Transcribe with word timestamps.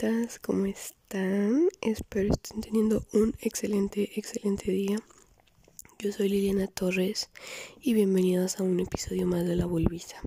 bonitas, 0.00 0.38
¿cómo 0.38 0.66
están? 0.66 1.68
Espero 1.80 2.32
estén 2.32 2.60
teniendo 2.60 3.04
un 3.12 3.34
excelente, 3.40 4.10
excelente 4.16 4.70
día. 4.70 4.98
Yo 5.98 6.12
soy 6.12 6.28
Liliana 6.28 6.68
Torres 6.68 7.30
y 7.80 7.94
bienvenidos 7.94 8.60
a 8.60 8.62
un 8.62 8.78
episodio 8.78 9.26
más 9.26 9.44
de 9.46 9.56
La 9.56 9.66
Volvisa. 9.66 10.20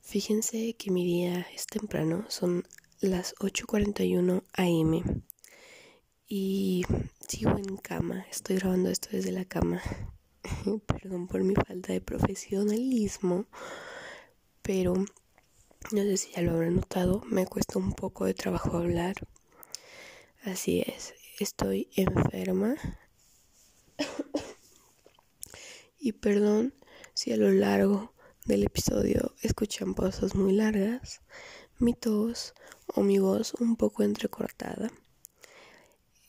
Fíjense 0.00 0.74
que 0.74 0.90
mi 0.90 1.04
día 1.04 1.46
es 1.54 1.66
temprano, 1.66 2.24
son 2.28 2.66
las 3.00 3.34
8.41 3.36 4.42
am 4.54 5.22
y 6.26 6.84
sigo 7.28 7.58
en 7.58 7.76
cama, 7.76 8.24
estoy 8.30 8.56
grabando 8.56 8.88
esto 8.88 9.10
desde 9.12 9.32
la 9.32 9.44
cama. 9.44 9.82
Perdón 10.86 11.26
por 11.26 11.42
mi 11.44 11.54
falta 11.54 11.92
de 11.92 12.00
profesionalismo, 12.00 13.46
pero 14.62 14.94
no 15.92 16.02
sé 16.02 16.16
si 16.16 16.32
ya 16.32 16.42
lo 16.42 16.52
habrán 16.52 16.76
notado, 16.76 17.22
me 17.26 17.46
cuesta 17.46 17.78
un 17.78 17.92
poco 17.92 18.24
de 18.24 18.34
trabajo 18.34 18.76
hablar. 18.76 19.14
Así 20.42 20.82
es, 20.86 21.14
estoy 21.38 21.88
enferma. 21.96 22.76
y 25.98 26.12
perdón 26.12 26.74
si 27.14 27.32
a 27.32 27.36
lo 27.36 27.50
largo 27.50 28.12
del 28.44 28.64
episodio 28.64 29.34
escuchan 29.42 29.94
pausas 29.94 30.34
muy 30.34 30.52
largas, 30.52 31.20
mi 31.78 31.94
tos 31.94 32.54
o 32.86 33.02
mi 33.02 33.18
voz 33.18 33.54
un 33.54 33.76
poco 33.76 34.02
entrecortada. 34.02 34.90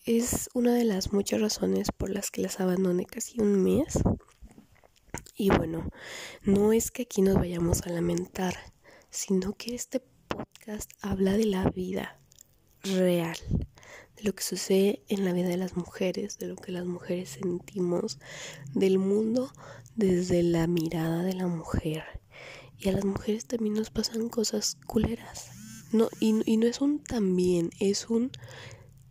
Es 0.06 0.50
una 0.53 0.73
de 0.76 0.84
las 0.84 1.14
muchas 1.14 1.42
razones 1.42 1.92
por 1.92 2.09
las 2.09 2.30
que 2.30 2.42
las 2.42 2.59
abandoné 2.59 3.06
casi 3.06 3.42
un 3.42 3.64
mes. 3.64 4.00
Y 5.36 5.50
bueno, 5.50 5.90
no 6.44 6.72
es 6.72 6.92
que 6.92 7.03
aquí 7.03 7.22
nos 7.22 7.36
vayamos 7.36 7.81
a 7.81 7.89
lamentar, 7.89 8.56
sino 9.16 9.53
que 9.53 9.73
este 9.73 10.02
podcast 10.27 10.91
habla 11.02 11.38
de 11.38 11.45
la 11.45 11.69
vida 11.69 12.19
real, 12.83 13.38
de 14.17 14.23
lo 14.23 14.35
que 14.35 14.44
sucede 14.44 15.03
en 15.08 15.23
la 15.23 15.31
vida 15.31 15.47
de 15.47 15.58
las 15.58 15.77
mujeres, 15.77 16.38
de 16.38 16.47
lo 16.47 16.58
que 16.58 16.73
las 16.73 16.85
mujeres 16.85 17.30
sentimos, 17.30 18.19
del 18.73 18.99
mundo 18.99 19.52
desde 19.95 20.43
la 20.43 20.67
mirada 20.67 21.23
de 21.23 21.33
la 21.33 21.47
mujer. 21.47 22.03
Y 22.77 22.89
a 22.89 22.91
las 22.91 23.05
mujeres 23.05 23.45
también 23.45 23.75
nos 23.75 23.89
pasan 23.89 24.27
cosas 24.27 24.77
culeras. 24.86 25.49
No, 25.93 26.09
y, 26.19 26.41
y 26.45 26.58
no 26.58 26.67
es 26.67 26.81
un 26.81 27.02
también, 27.02 27.69
es 27.80 28.09
un 28.09 28.31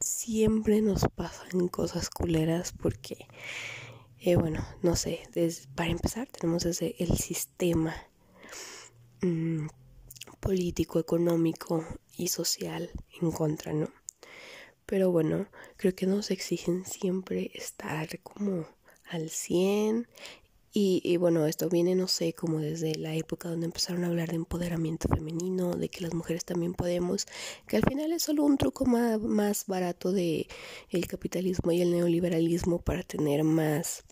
siempre 0.00 0.82
nos 0.82 1.08
pasan 1.14 1.68
cosas 1.68 2.10
culeras 2.10 2.72
porque, 2.72 3.26
eh, 4.18 4.36
bueno, 4.36 4.62
no 4.82 4.96
sé, 4.96 5.22
para 5.74 5.90
empezar 5.90 6.28
tenemos 6.28 6.66
ese, 6.66 6.94
el 6.98 7.16
sistema. 7.16 7.94
Mm, 9.22 9.68
político, 10.44 10.98
económico 10.98 11.82
y 12.18 12.28
social 12.28 12.90
en 13.22 13.30
contra, 13.32 13.72
¿no? 13.72 13.88
Pero 14.84 15.10
bueno, 15.10 15.48
creo 15.78 15.94
que 15.94 16.06
nos 16.06 16.30
exigen 16.30 16.84
siempre 16.84 17.50
estar 17.54 18.20
como 18.20 18.66
al 19.08 19.30
100 19.30 20.06
y, 20.76 21.16
bueno, 21.18 21.46
esto 21.46 21.68
viene, 21.68 21.94
no 21.94 22.08
sé, 22.08 22.32
como 22.34 22.58
desde 22.58 22.96
la 22.96 23.14
época 23.14 23.48
donde 23.48 23.66
empezaron 23.66 24.02
a 24.02 24.08
hablar 24.08 24.30
de 24.30 24.36
empoderamiento 24.36 25.08
femenino, 25.08 25.76
de 25.76 25.88
que 25.88 26.02
las 26.02 26.12
mujeres 26.12 26.44
también 26.44 26.74
podemos, 26.74 27.26
que 27.68 27.76
al 27.76 27.84
final 27.84 28.10
es 28.12 28.24
solo 28.24 28.42
un 28.42 28.58
truco 28.58 28.84
más, 28.84 29.20
más 29.20 29.66
barato 29.66 30.10
de 30.10 30.48
el 30.90 31.06
capitalismo 31.06 31.70
y 31.70 31.80
el 31.80 31.92
neoliberalismo 31.92 32.80
para 32.80 33.04
tener 33.04 33.44
más 33.44 34.02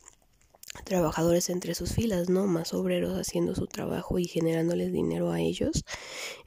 trabajadores 0.84 1.50
entre 1.50 1.74
sus 1.74 1.92
filas, 1.92 2.28
¿no? 2.28 2.46
Más 2.46 2.74
obreros 2.74 3.18
haciendo 3.18 3.54
su 3.54 3.66
trabajo 3.66 4.18
y 4.18 4.26
generándoles 4.26 4.92
dinero 4.92 5.30
a 5.30 5.40
ellos, 5.40 5.84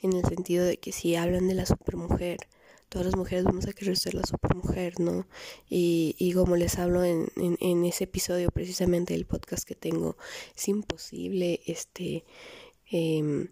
en 0.02 0.14
el 0.14 0.26
sentido 0.26 0.66
de 0.66 0.78
que 0.78 0.92
si 0.92 1.16
hablan 1.16 1.48
de 1.48 1.56
la 1.56 1.66
supermujer, 1.66 2.38
todas 2.90 3.06
las 3.08 3.16
mujeres 3.16 3.44
vamos 3.44 3.68
a 3.68 3.74
querer 3.74 3.98
ser 3.98 4.14
la 4.14 4.24
supermujer, 4.24 5.00
¿no? 5.00 5.28
Y, 5.70 6.16
y 6.18 6.34
como 6.34 6.56
les 6.56 6.78
hablo 6.80 7.04
en, 7.04 7.28
en, 7.36 7.58
en 7.60 7.86
ese 7.86 8.06
episodio 8.06 8.50
precisamente 8.52 9.14
del 9.14 9.26
podcast 9.26 9.64
que 9.64 9.76
tengo, 9.76 10.18
es 10.56 10.68
imposible 10.68 11.62
este 11.66 12.26
eh, 12.92 13.48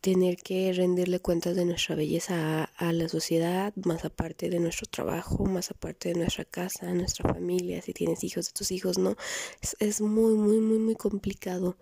tener 0.00 0.36
que 0.36 0.72
rendirle 0.72 1.20
cuentas 1.20 1.56
de 1.56 1.64
nuestra 1.64 1.96
belleza 1.96 2.64
a, 2.64 2.92
la 2.92 3.08
sociedad, 3.08 3.74
más 3.84 4.04
aparte 4.04 4.48
de 4.48 4.60
nuestro 4.60 4.86
trabajo, 4.86 5.44
más 5.44 5.70
aparte 5.70 6.10
de 6.10 6.14
nuestra 6.14 6.44
casa, 6.44 6.92
nuestra 6.94 7.32
familia, 7.32 7.82
si 7.82 7.92
tienes 7.92 8.22
hijos, 8.22 8.46
de 8.46 8.52
tus 8.52 8.70
hijos, 8.70 8.98
¿no? 8.98 9.16
Es, 9.60 9.76
es 9.80 10.00
muy, 10.00 10.34
muy, 10.34 10.60
muy, 10.60 10.78
muy 10.78 10.94
complicado 10.94 11.76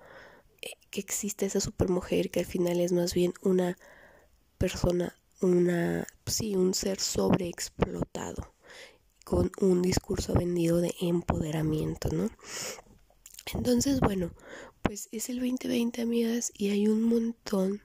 eh, 0.62 0.72
que 0.90 1.00
exista 1.00 1.44
esa 1.44 1.60
supermujer 1.60 2.30
que 2.30 2.40
al 2.40 2.46
final 2.46 2.80
es 2.80 2.92
más 2.92 3.12
bien 3.12 3.34
una 3.42 3.76
persona, 4.56 5.14
una, 5.42 6.06
sí, 6.26 6.56
un 6.56 6.72
ser 6.72 7.00
sobreexplotado 7.00 8.54
con 9.24 9.52
un 9.60 9.82
discurso 9.82 10.32
vendido 10.32 10.80
de 10.80 10.94
empoderamiento, 11.00 12.08
¿no? 12.10 12.30
Entonces, 13.52 14.00
bueno, 14.00 14.30
pues 14.82 15.08
es 15.12 15.28
el 15.28 15.40
2020, 15.40 16.00
amigas, 16.00 16.52
y 16.56 16.70
hay 16.70 16.88
un 16.88 17.02
montón 17.02 17.82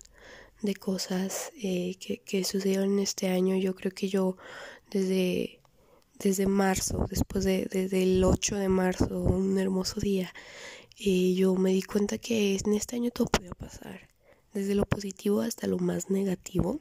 de 0.62 0.76
cosas 0.76 1.52
eh, 1.62 1.96
que, 2.00 2.20
que, 2.20 2.44
sucedieron 2.44 3.00
este 3.00 3.28
año. 3.30 3.56
Yo 3.58 3.76
creo 3.76 3.92
que 3.92 4.10
yo 4.10 4.38
desde, 4.90 5.60
desde 6.20 6.46
marzo, 6.46 7.06
después 7.10 7.44
de, 7.44 7.68
desde 7.72 8.04
el 8.04 8.24
8 8.24 8.56
de 8.58 8.70
marzo, 8.70 9.20
un 9.20 9.58
hermoso 9.58 10.00
día, 10.00 10.34
eh, 11.00 11.34
yo 11.34 11.56
me 11.56 11.72
di 11.72 11.82
cuenta 11.82 12.20
que 12.20 12.60
en 12.64 12.74
este 12.74 12.96
año 12.96 13.10
todo 13.10 13.26
podía 13.28 13.56
pasar, 13.56 14.10
desde 14.54 14.76
lo 14.76 14.86
positivo 14.86 15.42
hasta 15.42 15.66
lo 15.66 15.80
más 15.80 16.10
negativo. 16.12 16.80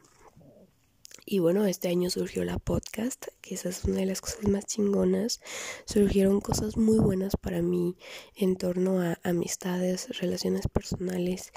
Y 1.24 1.38
bueno, 1.38 1.64
este 1.64 1.88
año 1.88 2.10
surgió 2.10 2.44
la 2.44 2.58
podcast, 2.58 3.28
que 3.40 3.54
esa 3.54 3.68
es 3.68 3.84
una 3.84 4.00
de 4.00 4.06
las 4.06 4.20
cosas 4.20 4.48
más 4.48 4.66
chingonas. 4.66 5.40
Surgieron 5.86 6.40
cosas 6.40 6.76
muy 6.76 6.98
buenas 6.98 7.36
para 7.36 7.62
mí 7.62 7.96
en 8.34 8.56
torno 8.56 9.00
a 9.00 9.18
amistades, 9.22 10.18
relaciones 10.18 10.66
personales 10.66 11.52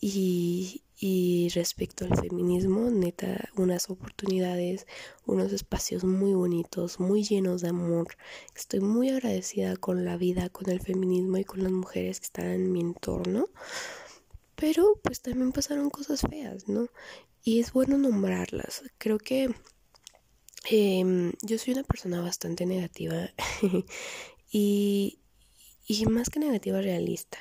y, 0.00 0.83
y 0.96 1.48
respecto 1.54 2.04
al 2.04 2.16
feminismo, 2.16 2.90
neta, 2.90 3.48
unas 3.56 3.90
oportunidades, 3.90 4.86
unos 5.26 5.52
espacios 5.52 6.04
muy 6.04 6.34
bonitos, 6.34 7.00
muy 7.00 7.24
llenos 7.24 7.62
de 7.62 7.68
amor. 7.68 8.16
Estoy 8.54 8.80
muy 8.80 9.10
agradecida 9.10 9.76
con 9.76 10.04
la 10.04 10.16
vida, 10.16 10.48
con 10.50 10.70
el 10.70 10.80
feminismo 10.80 11.38
y 11.38 11.44
con 11.44 11.62
las 11.62 11.72
mujeres 11.72 12.20
que 12.20 12.26
están 12.26 12.46
en 12.46 12.72
mi 12.72 12.80
entorno. 12.80 13.48
Pero 14.54 14.98
pues 15.02 15.20
también 15.20 15.52
pasaron 15.52 15.90
cosas 15.90 16.20
feas, 16.20 16.68
¿no? 16.68 16.88
Y 17.42 17.60
es 17.60 17.72
bueno 17.72 17.98
nombrarlas. 17.98 18.82
Creo 18.98 19.18
que 19.18 19.52
eh, 20.70 21.32
yo 21.42 21.58
soy 21.58 21.74
una 21.74 21.82
persona 21.82 22.20
bastante 22.20 22.66
negativa 22.66 23.30
y, 24.50 25.18
y 25.86 26.06
más 26.06 26.30
que 26.30 26.38
negativa 26.38 26.80
realista. 26.80 27.38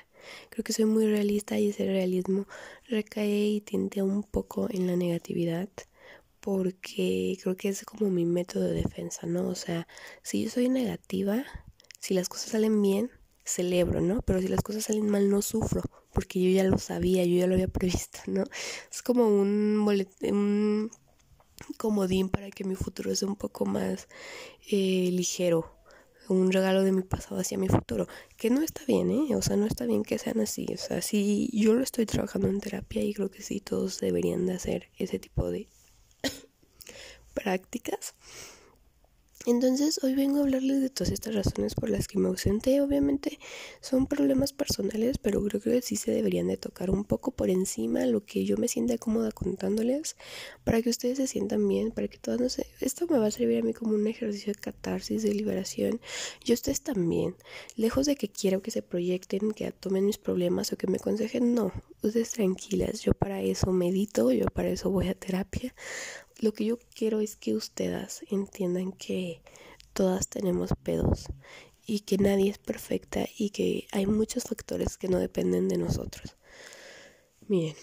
Creo 0.49 0.63
que 0.63 0.73
soy 0.73 0.85
muy 0.85 1.05
realista 1.07 1.59
y 1.59 1.69
ese 1.69 1.85
realismo 1.85 2.47
recae 2.87 3.47
y 3.47 3.61
tintea 3.61 4.03
un 4.03 4.23
poco 4.23 4.67
en 4.71 4.87
la 4.87 4.95
negatividad 4.95 5.69
porque 6.39 7.37
creo 7.41 7.55
que 7.55 7.69
es 7.69 7.85
como 7.85 8.09
mi 8.09 8.25
método 8.25 8.65
de 8.65 8.73
defensa, 8.73 9.25
¿no? 9.25 9.47
O 9.47 9.55
sea, 9.55 9.87
si 10.23 10.43
yo 10.43 10.49
soy 10.49 10.67
negativa, 10.67 11.45
si 11.99 12.13
las 12.13 12.27
cosas 12.27 12.49
salen 12.51 12.81
bien, 12.81 13.09
celebro, 13.45 14.01
¿no? 14.01 14.21
Pero 14.23 14.41
si 14.41 14.49
las 14.49 14.61
cosas 14.61 14.83
salen 14.83 15.09
mal, 15.09 15.29
no 15.29 15.41
sufro, 15.41 15.81
porque 16.11 16.41
yo 16.41 16.49
ya 16.49 16.65
lo 16.65 16.77
sabía, 16.77 17.23
yo 17.23 17.37
ya 17.37 17.47
lo 17.47 17.53
había 17.53 17.67
previsto, 17.69 18.19
¿no? 18.27 18.43
Es 18.91 19.01
como 19.01 19.27
un, 19.27 19.87
un 20.21 20.91
comodín 21.77 22.29
para 22.29 22.49
que 22.51 22.63
mi 22.65 22.75
futuro 22.75 23.15
sea 23.15 23.27
un 23.27 23.37
poco 23.37 23.65
más 23.65 24.07
eh, 24.69 25.09
ligero, 25.11 25.77
un 26.29 26.51
regalo 26.51 26.83
de 26.83 26.91
mi 26.91 27.01
pasado 27.01 27.39
hacia 27.39 27.57
mi 27.57 27.67
futuro, 27.67 28.07
que 28.37 28.49
no 28.49 28.61
está 28.61 28.83
bien, 28.85 29.11
¿eh? 29.11 29.35
O 29.35 29.41
sea, 29.41 29.57
no 29.57 29.65
está 29.65 29.85
bien 29.85 30.03
que 30.03 30.17
sean 30.17 30.39
así, 30.39 30.65
o 30.73 30.77
sea, 30.77 31.01
sí, 31.01 31.49
yo 31.53 31.73
lo 31.73 31.83
estoy 31.83 32.05
trabajando 32.05 32.47
en 32.47 32.59
terapia 32.59 33.03
y 33.03 33.13
creo 33.13 33.29
que 33.29 33.41
sí, 33.41 33.59
todos 33.59 33.99
deberían 33.99 34.45
de 34.45 34.53
hacer 34.53 34.89
ese 34.97 35.19
tipo 35.19 35.49
de 35.49 35.67
prácticas. 37.33 38.15
Entonces 39.45 39.99
hoy 40.03 40.15
vengo 40.15 40.37
a 40.37 40.43
hablarles 40.43 40.81
de 40.81 40.89
todas 40.89 41.11
estas 41.11 41.35
razones 41.35 41.75
por 41.75 41.89
las 41.89 42.07
que 42.07 42.17
me 42.17 42.29
ausenté. 42.29 42.79
Obviamente 42.79 43.39
son 43.81 44.07
problemas 44.07 44.53
personales, 44.53 45.17
pero 45.17 45.43
creo 45.43 45.59
que 45.59 45.81
sí 45.81 45.97
se 45.97 46.11
deberían 46.11 46.47
de 46.47 46.55
tocar 46.55 46.89
un 46.89 47.03
poco 47.03 47.31
por 47.31 47.49
encima 47.49 48.05
lo 48.05 48.23
que 48.25 48.45
yo 48.45 48.55
me 48.55 48.69
sienta 48.69 48.97
cómoda 48.97 49.33
contándoles 49.33 50.15
para 50.63 50.81
que 50.81 50.89
ustedes 50.89 51.17
se 51.17 51.27
sientan 51.27 51.67
bien, 51.67 51.91
para 51.91 52.07
que 52.07 52.17
todas 52.17 52.39
no 52.39 52.47
se... 52.47 52.67
Esto 52.79 53.05
me 53.07 53.17
va 53.17 53.25
a 53.27 53.31
servir 53.31 53.59
a 53.59 53.65
mí 53.65 53.73
como 53.73 53.95
un 53.95 54.07
ejercicio 54.07 54.53
de 54.53 54.59
catarsis, 54.59 55.23
de 55.23 55.33
liberación. 55.33 55.99
Y 56.45 56.53
ustedes 56.53 56.79
también. 56.79 57.35
Lejos 57.75 58.05
de 58.05 58.15
que 58.15 58.29
quiero 58.29 58.61
que 58.61 58.71
se 58.71 58.81
proyecten, 58.81 59.51
que 59.51 59.69
tomen 59.73 60.05
mis 60.05 60.17
problemas 60.17 60.71
o 60.71 60.77
que 60.77 60.87
me 60.87 60.95
aconsejen, 60.95 61.53
no. 61.53 61.73
Ustedes 62.01 62.31
tranquilas. 62.31 63.01
Yo 63.01 63.13
para 63.13 63.41
eso 63.41 63.73
medito, 63.73 64.31
yo 64.31 64.45
para 64.45 64.69
eso 64.69 64.89
voy 64.89 65.09
a 65.09 65.15
terapia 65.15 65.75
lo 66.43 66.51
que 66.53 66.65
yo 66.65 66.77
quiero 66.93 67.21
es 67.21 67.37
que 67.37 67.55
ustedes 67.55 68.25
entiendan 68.29 68.91
que 68.91 69.41
todas 69.93 70.27
tenemos 70.27 70.71
pedos 70.83 71.27
y 71.85 72.01
que 72.01 72.17
nadie 72.17 72.51
es 72.51 72.57
perfecta 72.57 73.25
y 73.37 73.51
que 73.51 73.87
hay 73.93 74.05
muchos 74.07 74.43
factores 74.43 74.97
que 74.97 75.07
no 75.07 75.19
dependen 75.19 75.69
de 75.69 75.77
nosotros. 75.77 76.35
Miren, 77.47 77.77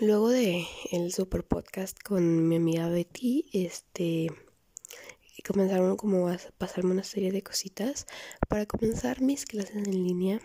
luego 0.00 0.30
de 0.30 0.66
el 0.92 1.12
super 1.12 1.44
podcast 1.44 2.02
con 2.02 2.48
mi 2.48 2.56
amiga 2.56 2.88
Betty, 2.88 3.50
este 3.52 4.28
comenzaron 5.46 5.98
como 5.98 6.28
a 6.28 6.38
pasarme 6.56 6.92
una 6.92 7.04
serie 7.04 7.32
de 7.32 7.42
cositas 7.42 8.06
para 8.48 8.64
comenzar 8.64 9.20
mis 9.20 9.44
clases 9.44 9.76
en 9.76 9.92
línea 9.92 10.40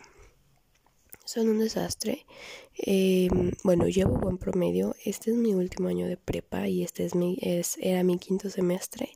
son 1.31 1.47
un 1.47 1.59
desastre. 1.59 2.25
Em, 2.75 3.51
bueno, 3.63 3.87
llevo 3.87 4.17
buen 4.17 4.37
promedio. 4.37 4.95
Este 5.05 5.31
es 5.31 5.37
mi 5.37 5.53
último 5.53 5.87
año 5.87 6.05
de 6.07 6.17
prepa 6.17 6.67
y 6.67 6.83
este 6.83 7.05
es 7.05 7.15
mi, 7.15 7.37
es, 7.41 7.77
era 7.79 8.03
mi 8.03 8.17
quinto 8.17 8.49
semestre. 8.49 9.09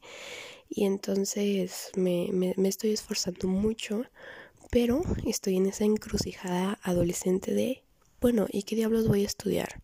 Y 0.70 0.86
entonces 0.86 1.92
me, 1.98 2.30
me, 2.32 2.70
estoy 2.70 2.92
esforzando 2.92 3.48
mucho, 3.48 4.04
pero 4.72 5.02
estoy 5.26 5.58
en 5.58 5.66
esa 5.68 5.84
encrucijada 5.84 6.80
adolescente 6.84 7.54
de 7.54 7.82
bueno, 8.22 8.48
¿y 8.50 8.64
qué 8.64 8.76
diablos 8.76 9.08
voy 9.08 9.22
a 9.24 9.28
estudiar? 9.28 9.84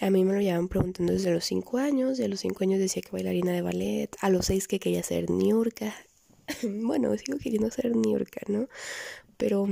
A 0.00 0.10
mí 0.10 0.24
me 0.24 0.34
lo 0.34 0.40
llevan 0.40 0.68
preguntando 0.68 1.12
desde 1.12 1.32
los 1.32 1.44
5 1.44 1.78
años, 1.78 2.18
y 2.18 2.24
a 2.24 2.28
los 2.28 2.40
5 2.40 2.64
años 2.64 2.80
decía 2.80 3.02
que 3.02 3.12
bailarina 3.12 3.52
de 3.52 3.62
ballet, 3.62 4.10
a 4.20 4.28
los 4.28 4.46
6 4.46 4.68
que 4.68 4.80
quería 4.80 5.02
ser 5.02 5.30
niurka. 5.30 5.94
bueno, 6.82 7.16
sigo 7.16 7.38
queriendo 7.38 7.70
ser 7.70 7.96
niurka, 7.96 8.40
¿no? 8.48 8.68
Pero 9.38 9.68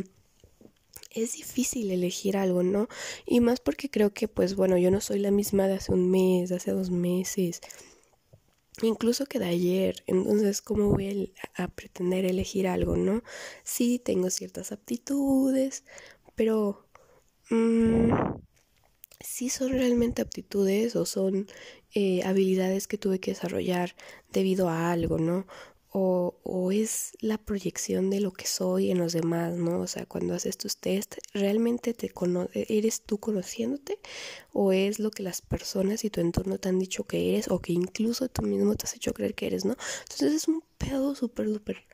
es 1.16 1.32
difícil 1.34 1.90
elegir 1.90 2.36
algo, 2.36 2.62
¿no? 2.62 2.88
Y 3.24 3.40
más 3.40 3.60
porque 3.60 3.90
creo 3.90 4.12
que, 4.12 4.28
pues 4.28 4.54
bueno, 4.54 4.76
yo 4.78 4.90
no 4.90 5.00
soy 5.00 5.18
la 5.18 5.30
misma 5.30 5.66
de 5.68 5.74
hace 5.74 5.92
un 5.92 6.10
mes, 6.10 6.50
de 6.50 6.56
hace 6.56 6.72
dos 6.72 6.90
meses, 6.90 7.60
incluso 8.82 9.26
que 9.26 9.38
de 9.38 9.46
ayer. 9.46 10.02
Entonces, 10.06 10.62
¿cómo 10.62 10.90
voy 10.90 11.32
a, 11.56 11.68
pretender 11.68 12.24
elegir 12.24 12.68
algo, 12.68 12.96
no? 12.96 13.22
Sí, 13.64 13.98
tengo 13.98 14.30
ciertas 14.30 14.72
aptitudes, 14.72 15.84
pero... 16.34 16.86
Mmm, 17.50 18.10
sí 19.20 19.50
son 19.50 19.70
realmente 19.70 20.22
aptitudes 20.22 20.96
o 20.96 21.06
son 21.06 21.46
eh, 21.94 22.22
habilidades 22.24 22.86
que 22.86 22.98
tuve 22.98 23.20
que 23.20 23.32
desarrollar 23.32 23.94
debido 24.32 24.68
a 24.68 24.92
algo, 24.92 25.18
¿no? 25.18 25.46
O, 25.98 26.72
es 26.72 27.12
la 27.20 27.38
proyección 27.38 28.10
de 28.10 28.20
lo 28.20 28.30
que 28.30 28.46
soy 28.46 28.90
en 28.90 28.98
los 28.98 29.14
demás, 29.14 29.54
¿no? 29.54 29.80
O 29.80 29.86
sea, 29.86 30.04
cuando 30.04 30.34
haces 30.34 30.58
tus 30.58 30.76
test, 30.76 31.14
¿realmente 31.32 31.94
te 31.94 32.12
eres 32.52 33.00
tú 33.00 33.18
conociéndote? 33.18 33.98
¿O 34.52 34.72
es 34.72 34.98
lo 34.98 35.10
que 35.10 35.22
las 35.22 35.40
personas 35.40 36.04
y 36.04 36.10
tu 36.10 36.20
entorno 36.20 36.58
te 36.58 36.68
han 36.68 36.78
dicho 36.78 37.04
que 37.04 37.30
eres 37.30 37.48
o 37.48 37.60
que 37.60 37.72
incluso 37.72 38.28
tú 38.28 38.42
mismo 38.42 38.74
te 38.74 38.84
has 38.84 38.94
hecho 38.94 39.14
creer 39.14 39.34
que 39.34 39.46
eres, 39.46 39.64
¿no? 39.64 39.76
Entonces 40.02 40.34
es 40.34 40.48
un 40.48 40.62
pedo 40.76 41.14
súper, 41.14 41.46
súper 41.46 41.84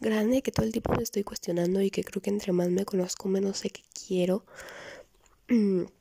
grande 0.00 0.40
que 0.40 0.52
todo 0.52 0.64
el 0.64 0.72
tiempo 0.72 0.94
me 0.94 1.02
estoy 1.02 1.24
cuestionando 1.24 1.82
y 1.82 1.90
que 1.90 2.02
creo 2.02 2.22
que 2.22 2.30
entre 2.30 2.52
más 2.52 2.70
me 2.70 2.86
conozco, 2.86 3.28
menos 3.28 3.58
sé 3.58 3.68
qué 3.70 3.82
quiero. 3.92 4.46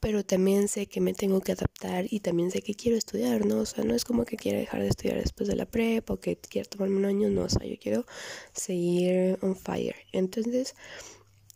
pero 0.00 0.24
también 0.24 0.68
sé 0.68 0.86
que 0.86 1.00
me 1.00 1.14
tengo 1.14 1.40
que 1.40 1.52
adaptar 1.52 2.06
y 2.10 2.20
también 2.20 2.50
sé 2.50 2.62
que 2.62 2.74
quiero 2.74 2.96
estudiar, 2.96 3.46
¿no? 3.46 3.60
O 3.60 3.66
sea, 3.66 3.84
no 3.84 3.94
es 3.94 4.04
como 4.04 4.24
que 4.24 4.36
quiera 4.36 4.58
dejar 4.58 4.82
de 4.82 4.88
estudiar 4.88 5.18
después 5.18 5.48
de 5.48 5.56
la 5.56 5.66
prepa 5.66 6.14
o 6.14 6.20
que 6.20 6.36
quiera 6.36 6.68
tomarme 6.68 6.96
un 6.96 7.04
año, 7.04 7.28
no, 7.30 7.42
o 7.42 7.48
sea, 7.48 7.66
yo 7.66 7.76
quiero 7.80 8.06
seguir 8.52 9.38
on 9.42 9.56
fire. 9.56 9.96
Entonces, 10.12 10.74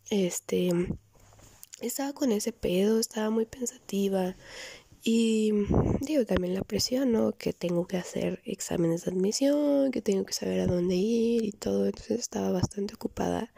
este, 0.09 0.71
estaba 1.81 2.13
con 2.13 2.31
ese 2.31 2.51
pedo, 2.53 2.99
estaba 2.99 3.29
muy 3.29 3.45
pensativa 3.45 4.35
y 5.03 5.51
digo 6.01 6.25
también 6.25 6.53
la 6.53 6.63
presión, 6.63 7.11
¿no? 7.11 7.33
Que 7.37 7.51
tengo 7.51 7.87
que 7.87 7.97
hacer 7.97 8.41
exámenes 8.45 9.03
de 9.03 9.11
admisión, 9.11 9.91
que 9.91 10.01
tengo 10.01 10.25
que 10.25 10.33
saber 10.33 10.61
a 10.61 10.67
dónde 10.67 10.95
ir 10.95 11.43
y 11.43 11.51
todo, 11.51 11.85
entonces 11.85 12.19
estaba 12.21 12.51
bastante 12.51 12.95
ocupada 12.95 13.51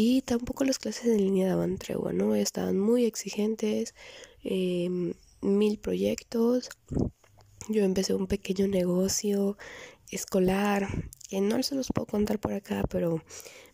y 0.00 0.22
tampoco 0.22 0.62
las 0.62 0.78
clases 0.78 1.06
en 1.06 1.16
línea 1.16 1.48
daban 1.48 1.76
tregua, 1.76 2.12
¿no? 2.12 2.36
Estaban 2.36 2.78
muy 2.78 3.04
exigentes, 3.04 3.96
em, 4.44 5.14
mil 5.40 5.80
proyectos. 5.80 6.68
Yo 7.68 7.82
empecé 7.82 8.14
un 8.14 8.28
pequeño 8.28 8.68
negocio 8.68 9.58
escolar, 10.12 10.86
que 11.28 11.40
no 11.40 11.60
se 11.64 11.74
los 11.74 11.88
puedo 11.92 12.06
contar 12.06 12.38
por 12.38 12.52
acá, 12.52 12.84
pero 12.88 13.24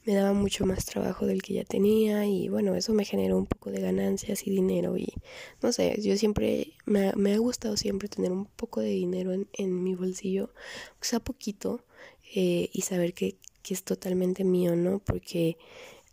me 0.07 0.15
daba 0.15 0.33
mucho 0.33 0.65
más 0.65 0.87
trabajo 0.87 1.27
del 1.27 1.43
que 1.43 1.55
ya 1.55 1.65
tenía 1.65 2.25
y 2.27 2.49
bueno, 2.49 2.75
eso 2.75 2.95
me 2.95 3.05
generó 3.05 3.37
un 3.37 3.47
poco 3.47 3.71
de 3.71 3.83
ganancias 3.83 4.47
y 4.47 4.51
dinero 4.51 4.97
y 4.97 5.13
no 5.61 5.73
sé, 5.73 6.01
yo 6.01 6.17
siempre, 6.17 6.73
me, 6.87 7.13
me 7.17 7.35
ha 7.35 7.39
gustado 7.39 7.77
siempre 7.77 8.09
tener 8.09 8.33
un 8.33 8.47
poco 8.47 8.81
de 8.81 8.89
dinero 8.89 9.35
en, 9.35 9.47
en 9.53 9.83
mi 9.83 9.95
bolsillo, 9.95 10.55
o 11.03 11.05
sea, 11.05 11.21
poquito, 11.21 11.85
eh, 12.35 12.71
y 12.73 12.81
saber 12.81 13.13
que, 13.13 13.37
que 13.63 13.75
es 13.75 13.85
totalmente 13.85 14.45
mío, 14.45 14.75
¿no? 14.77 15.01
Porque 15.01 15.57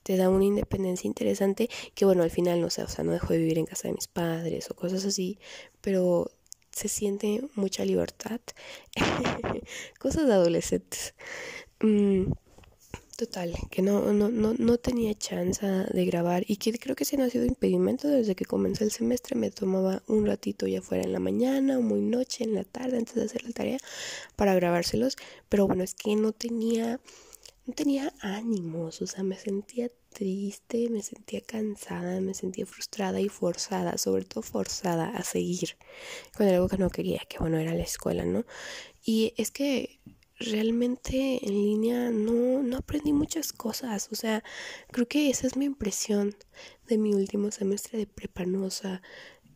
te 0.03 0.17
da 0.17 0.29
una 0.29 0.45
independencia 0.45 1.07
interesante 1.07 1.69
que 1.95 2.05
bueno, 2.05 2.23
al 2.23 2.31
final 2.31 2.61
no 2.61 2.69
sé, 2.69 2.83
o 2.83 2.87
sea, 2.87 3.03
no 3.03 3.11
dejo 3.11 3.33
de 3.33 3.39
vivir 3.39 3.57
en 3.57 3.65
casa 3.65 3.87
de 3.87 3.93
mis 3.93 4.07
padres 4.07 4.69
o 4.71 4.75
cosas 4.75 5.05
así, 5.05 5.37
pero 5.81 6.31
se 6.71 6.87
siente 6.87 7.41
mucha 7.55 7.85
libertad. 7.85 8.39
cosas 9.99 10.27
de 10.27 10.33
adolescentes. 10.33 11.13
Mm, 11.81 12.31
total, 13.17 13.53
que 13.69 13.81
no, 13.81 14.13
no, 14.13 14.29
no, 14.29 14.53
no 14.57 14.77
tenía 14.77 15.13
chance 15.13 15.65
de 15.65 16.05
grabar 16.05 16.43
y 16.47 16.57
que 16.57 16.71
creo 16.79 16.95
que 16.95 17.03
ese 17.03 17.17
no 17.17 17.25
ha 17.25 17.29
sido 17.29 17.45
impedimento 17.45 18.07
desde 18.07 18.35
que 18.35 18.45
comencé 18.45 18.83
el 18.83 18.91
semestre. 18.91 19.35
Me 19.35 19.51
tomaba 19.51 20.01
un 20.07 20.25
ratito 20.25 20.65
ya 20.67 20.81
fuera 20.81 21.03
en 21.03 21.13
la 21.13 21.19
mañana 21.19 21.77
o 21.77 21.81
muy 21.81 22.01
noche, 22.01 22.43
en 22.43 22.55
la 22.55 22.63
tarde, 22.63 22.97
antes 22.97 23.15
de 23.15 23.23
hacer 23.23 23.43
la 23.43 23.51
tarea, 23.51 23.77
para 24.35 24.55
grabárselos. 24.55 25.17
Pero 25.49 25.67
bueno, 25.67 25.83
es 25.83 25.93
que 25.93 26.15
no 26.15 26.31
tenía 26.31 26.99
tenía 27.73 28.13
ánimos, 28.21 29.01
o 29.01 29.07
sea, 29.07 29.23
me 29.23 29.37
sentía 29.37 29.89
triste, 30.13 30.89
me 30.89 31.01
sentía 31.01 31.41
cansada, 31.41 32.21
me 32.21 32.33
sentía 32.33 32.65
frustrada 32.65 33.19
y 33.19 33.29
forzada, 33.29 33.97
sobre 33.97 34.25
todo 34.25 34.41
forzada 34.41 35.09
a 35.09 35.23
seguir 35.23 35.77
con 36.35 36.47
algo 36.47 36.67
que 36.67 36.77
no 36.77 36.89
quería, 36.89 37.19
que 37.29 37.39
bueno, 37.39 37.57
era 37.57 37.73
la 37.73 37.83
escuela, 37.83 38.25
¿no? 38.25 38.45
Y 39.03 39.33
es 39.37 39.51
que 39.51 39.99
realmente 40.39 41.39
en 41.45 41.53
línea 41.53 42.09
no, 42.09 42.63
no 42.63 42.77
aprendí 42.77 43.13
muchas 43.13 43.53
cosas, 43.53 44.09
o 44.11 44.15
sea, 44.15 44.43
creo 44.91 45.07
que 45.07 45.29
esa 45.29 45.47
es 45.47 45.55
mi 45.55 45.65
impresión 45.65 46.35
de 46.87 46.97
mi 46.97 47.13
último 47.13 47.51
semestre 47.51 47.99
de 47.99 48.07
prepa, 48.07 48.43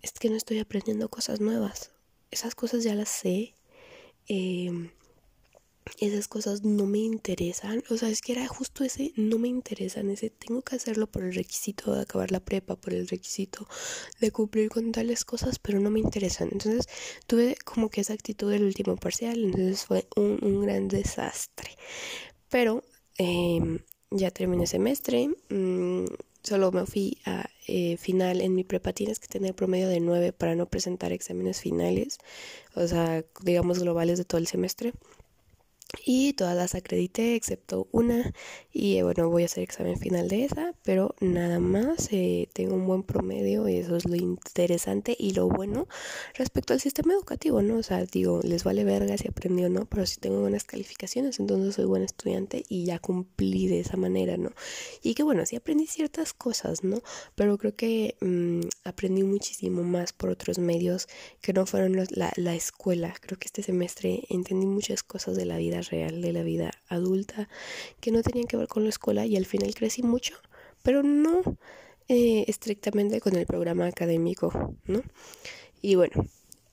es 0.01 0.12
que 0.13 0.29
no 0.29 0.35
estoy 0.35 0.59
aprendiendo 0.59 1.09
cosas 1.09 1.41
nuevas, 1.41 1.91
esas 2.31 2.56
cosas 2.56 2.83
ya 2.83 2.95
las 2.95 3.09
sé. 3.09 3.56
Eh, 4.27 4.91
esas 5.99 6.27
cosas 6.27 6.63
no 6.63 6.85
me 6.85 6.99
interesan. 6.99 7.83
O 7.89 7.97
sea, 7.97 8.09
es 8.09 8.21
que 8.21 8.33
era 8.33 8.47
justo 8.47 8.83
ese, 8.83 9.13
no 9.15 9.37
me 9.37 9.47
interesan, 9.47 10.09
ese 10.09 10.29
tengo 10.29 10.61
que 10.61 10.75
hacerlo 10.75 11.07
por 11.07 11.24
el 11.24 11.33
requisito 11.33 11.93
de 11.93 12.01
acabar 12.01 12.31
la 12.31 12.39
prepa, 12.39 12.75
por 12.75 12.93
el 12.93 13.07
requisito 13.07 13.67
de 14.19 14.31
cumplir 14.31 14.69
con 14.69 14.91
tales 14.91 15.25
cosas, 15.25 15.60
pero 15.60 15.79
no 15.79 15.89
me 15.89 16.00
interesan. 16.00 16.50
Entonces 16.51 16.88
tuve 17.27 17.57
como 17.63 17.89
que 17.89 18.01
esa 18.01 18.13
actitud 18.13 18.51
del 18.51 18.63
último 18.63 18.95
parcial, 18.98 19.43
entonces 19.43 19.86
fue 19.86 20.07
un, 20.15 20.62
gran 20.62 20.88
desastre. 20.88 21.71
Pero 22.50 22.83
em, 23.17 23.79
ya 24.12 24.31
terminé 24.31 24.67
semestre, 24.67 25.29
mm, 25.50 26.05
solo 26.43 26.71
me 26.71 26.86
fui 26.86 27.17
a 27.25 27.50
eh, 27.67 27.98
final 27.98 28.41
en 28.41 28.53
mi 28.55 28.63
prepa, 28.63 28.93
tienes 28.93 29.19
que 29.19 29.27
tener 29.27 29.55
promedio 29.55 29.88
de 29.89 30.00
9 30.00 30.33
para 30.33 30.55
no 30.55 30.67
presentar 30.67 31.12
exámenes 31.12 31.62
finales, 31.62 32.19
o 32.75 32.88
sea, 32.88 33.25
digamos 33.41 33.79
globales 33.79 34.17
de 34.19 34.25
todo 34.25 34.38
el 34.39 34.48
semestre 34.48 34.93
y 36.06 36.34
todas 36.34 36.56
las 36.56 36.75
acredité 36.75 37.36
excepto 37.36 37.88
una 37.92 38.34
y 38.72 38.98
eh, 38.98 39.04
bueno 39.04 39.30
voy 39.30 39.44
a 39.44 39.46
hacer 39.46 39.63
examen 39.63 39.98
final 39.98 40.27
de 40.27 40.46
esa 40.46 40.74
pero 40.84 41.15
nada 41.20 41.60
más 41.60 42.10
eh, 42.12 42.50
tengo 42.54 42.75
un 42.75 42.86
buen 42.86 43.04
promedio 43.04 43.68
y 43.70 43.77
eso 43.77 43.96
es 43.96 44.06
lo 44.06 44.15
interesante 44.15 45.15
y 45.18 45.34
lo 45.34 45.48
bueno 45.48 45.88
respecto 46.34 46.74
al 46.74 46.80
sistema 46.80 47.13
educativo 47.13 47.62
no 47.62 47.77
o 47.77 47.84
sea 47.84 48.06
digo 48.06 48.42
les 48.44 48.63
vale 48.63 48.84
verga 48.84 49.18
si 49.18 49.27
aprendió 49.27 49.70
no 49.70 49.86
pero 49.86 50.06
si 50.06 50.20
tengo 50.20 50.42
buenas 50.42 50.63
calificaciones 50.63 51.39
entonces 51.39 51.75
soy 51.75 51.86
buen 51.86 52.04
estudiante 52.04 52.63
y 52.68 52.86
ya 52.86 53.00
cumplí 53.00 53.68
de 53.68 53.80
esa 53.80 53.98
manera 53.98 54.38
no 54.38 54.51
y 55.01 55.13
que 55.13 55.24
bueno 55.24 55.46
sí 55.46 55.56
aprendí 55.56 55.88
ciertas 55.88 56.34
cosas 56.34 56.84
no 56.84 57.01
pero 57.36 57.58
creo 57.58 57.75
que 57.75 58.18
mm, 58.22 58.62
aprendí 58.84 59.24
muchísimo 59.24 59.84
más 59.84 60.13
por 60.13 60.30
otros 60.30 60.60
medios 60.60 61.08
que 61.42 61.54
no 61.54 61.65
fueron 61.65 61.96
la, 61.96 62.32
la 62.36 62.56
escuela. 62.56 63.13
Creo 63.22 63.38
que 63.39 63.48
este 63.48 63.63
semestre 63.63 64.24
entendí 64.30 64.65
muchas 64.65 65.04
cosas 65.04 65.36
de 65.36 65.46
la 65.46 65.58
vida 65.58 65.82
real 65.89 66.22
de 66.22 66.34
la 66.34 66.44
vida 66.44 66.72
adulta 66.88 67.50
que 68.00 68.12
no 68.12 68.22
tenían 68.22 68.48
que 68.48 68.58
ver 68.58 68.68
con 68.68 68.84
la 68.84 68.89
escuela 68.89 69.25
y 69.25 69.36
al 69.36 69.46
final 69.46 69.74
crecí 69.74 70.04
mucho, 70.04 70.36
pero 70.84 71.04
no 71.04 71.42
eh, 72.08 72.46
estrictamente 72.48 73.20
con 73.20 73.36
el 73.36 73.46
programa 73.46 73.88
académico, 73.88 74.75
¿no? 74.86 75.01
Y 75.82 75.96
bueno, 75.96 76.25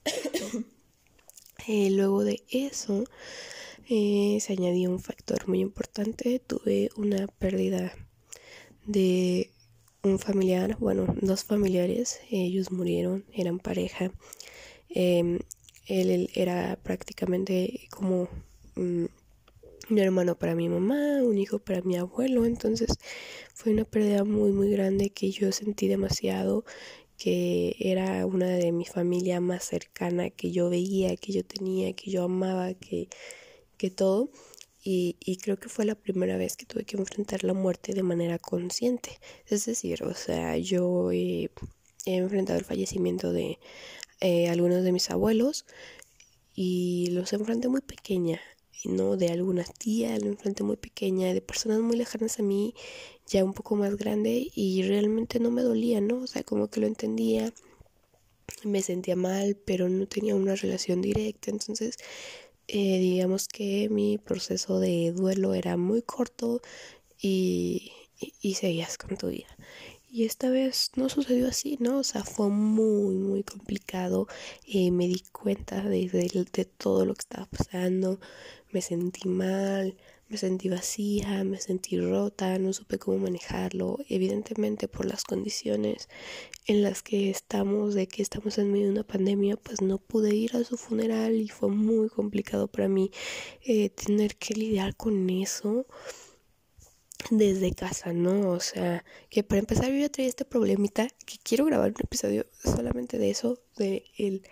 eh, 1.67 1.89
luego 1.91 2.23
de 2.23 2.43
eso 2.49 3.03
eh, 3.89 4.37
se 4.39 4.53
añadió 4.53 4.89
un 4.89 4.99
factor 4.99 5.47
muy 5.47 5.59
importante, 5.59 6.39
tuve 6.39 6.89
una 6.95 7.27
pérdida 7.27 7.93
de 8.85 9.49
un 10.03 10.19
familiar, 10.19 10.77
bueno, 10.79 11.15
dos 11.21 11.43
familiares, 11.43 12.19
ellos 12.29 12.71
murieron, 12.71 13.25
eran 13.33 13.59
pareja. 13.59 14.11
Em, 14.89 15.39
él, 15.87 16.29
era 16.35 16.77
prácticamente 16.83 17.87
como 17.89 18.29
un 18.75 19.09
hermano 19.97 20.37
para 20.37 20.55
mi 20.55 20.69
mamá, 20.69 21.21
un 21.23 21.37
hijo 21.37 21.59
para 21.59 21.81
mi 21.81 21.97
abuelo, 21.97 22.45
entonces 22.45 22.97
fue 23.53 23.73
una 23.73 23.85
pérdida 23.85 24.23
muy 24.23 24.51
muy 24.51 24.69
grande 24.71 25.09
que 25.09 25.31
yo 25.31 25.51
sentí 25.51 25.87
demasiado, 25.87 26.65
que 27.17 27.75
era 27.79 28.25
una 28.25 28.47
de 28.47 28.71
mi 28.71 28.85
familia 28.85 29.39
más 29.39 29.63
cercana, 29.65 30.29
que 30.29 30.51
yo 30.51 30.69
veía, 30.69 31.15
que 31.17 31.31
yo 31.31 31.45
tenía, 31.45 31.93
que 31.93 32.11
yo 32.11 32.23
amaba, 32.23 32.73
que, 32.73 33.07
que 33.77 33.89
todo. 33.89 34.29
Y, 34.83 35.15
y, 35.21 35.37
creo 35.37 35.57
que 35.57 35.69
fue 35.69 35.85
la 35.85 35.95
primera 35.95 36.35
vez 36.35 36.57
que 36.57 36.65
tuve 36.65 36.83
que 36.83 36.97
enfrentar 36.97 37.45
la 37.45 37.53
muerte 37.53 37.93
de 37.93 38.03
manera 38.03 38.37
consciente. 38.39 39.19
Es 39.47 39.65
decir, 39.65 40.03
o 40.03 40.13
sea, 40.13 40.57
yo 40.57 41.11
he 41.13 41.49
enfrentado 42.05 42.59
el 42.59 42.65
fallecimiento 42.65 43.31
de 43.31 43.59
eh, 44.19 44.49
algunos 44.49 44.83
de 44.83 44.91
mis 44.91 45.09
abuelos 45.09 45.65
y 46.55 47.07
los 47.11 47.33
enfrenté 47.33 47.69
muy 47.69 47.81
pequeña, 47.81 48.41
De 48.85 49.29
algunas 49.29 49.73
tías, 49.73 50.21
lo 50.21 50.27
enfrenté 50.29 50.63
muy 50.63 50.75
pequeña, 50.75 51.33
de 51.33 51.41
personas 51.41 51.79
muy 51.79 51.95
lejanas 51.95 52.39
a 52.39 52.43
mí, 52.43 52.75
ya 53.25 53.43
un 53.45 53.53
poco 53.53 53.77
más 53.77 53.95
grande 53.95 54.49
y 54.53 54.83
realmente 54.83 55.39
no 55.39 55.51
me 55.51 55.61
dolía, 55.61 56.01
¿no? 56.01 56.17
O 56.17 56.27
sea, 56.27 56.43
como 56.43 56.67
que 56.69 56.81
lo 56.81 56.87
entendía, 56.87 57.53
me 58.63 58.81
sentía 58.81 59.15
mal, 59.15 59.55
pero 59.55 59.87
no 59.87 60.05
tenía 60.07 60.35
una 60.35 60.55
relación 60.55 61.01
directa, 61.01 61.49
entonces 61.49 61.95
eh, 62.67 62.99
digamos 62.99 63.47
que 63.47 63.87
mi 63.89 64.17
proceso 64.17 64.79
de 64.79 65.13
duelo 65.13 65.53
era 65.53 65.77
muy 65.77 66.01
corto 66.01 66.61
y, 67.21 67.91
y, 68.41 68.55
seguías 68.55 68.97
con 68.97 69.17
tu 69.17 69.27
vida. 69.29 69.47
Y 70.15 70.25
esta 70.25 70.51
vez 70.51 70.91
no 70.95 71.09
sucedió 71.09 71.47
así, 71.47 71.75
¿no? 71.79 71.97
O 71.97 72.03
sea, 72.03 72.23
fue 72.23 72.47
muy, 72.49 73.15
muy 73.15 73.41
complicado. 73.41 74.27
Eh, 74.67 74.91
me 74.91 75.07
di 75.07 75.23
cuenta 75.31 75.81
de, 75.81 76.07
de, 76.07 76.65
todo 76.65 77.03
lo 77.03 77.15
que 77.15 77.21
estaba 77.21 77.47
pasando. 77.47 78.19
Me 78.71 78.83
sentí 78.83 79.27
mal, 79.27 79.97
me 80.29 80.37
sentí 80.37 80.69
vacía, 80.69 81.43
me 81.43 81.59
sentí 81.59 81.99
rota, 81.99 82.59
no 82.59 82.73
supe 82.73 82.99
cómo 82.99 83.17
manejarlo. 83.17 83.97
Evidentemente 84.07 84.87
por 84.87 85.07
las 85.07 85.23
condiciones 85.23 86.07
en 86.67 86.83
las 86.83 87.01
que 87.01 87.31
estamos, 87.31 87.95
de 87.95 88.05
que 88.05 88.21
estamos 88.21 88.59
en 88.59 88.71
medio 88.71 88.85
de 88.85 88.91
una 88.91 89.07
pandemia, 89.07 89.57
pues 89.57 89.81
no 89.81 89.97
pude 89.97 90.35
ir 90.35 90.55
a 90.55 90.63
su 90.63 90.77
funeral 90.77 91.33
y 91.41 91.49
fue 91.49 91.69
muy 91.69 92.07
complicado 92.09 92.67
para 92.67 92.87
mí 92.87 93.09
eh, 93.63 93.89
tener 93.89 94.35
que 94.35 94.53
lidiar 94.53 94.95
con 94.95 95.27
eso 95.31 95.87
desde 97.29 97.73
casa, 97.73 98.13
¿no? 98.13 98.49
O 98.49 98.59
sea, 98.59 99.03
que 99.29 99.43
para 99.43 99.59
empezar 99.59 99.89
yo 99.89 99.97
ya 99.97 100.09
traía 100.09 100.29
este 100.29 100.45
problemita 100.45 101.07
que 101.25 101.37
quiero 101.43 101.65
grabar 101.65 101.89
un 101.91 102.01
episodio 102.01 102.45
solamente 102.63 103.17
de 103.17 103.29
eso, 103.29 103.59
de 103.77 104.05
el 104.17 104.43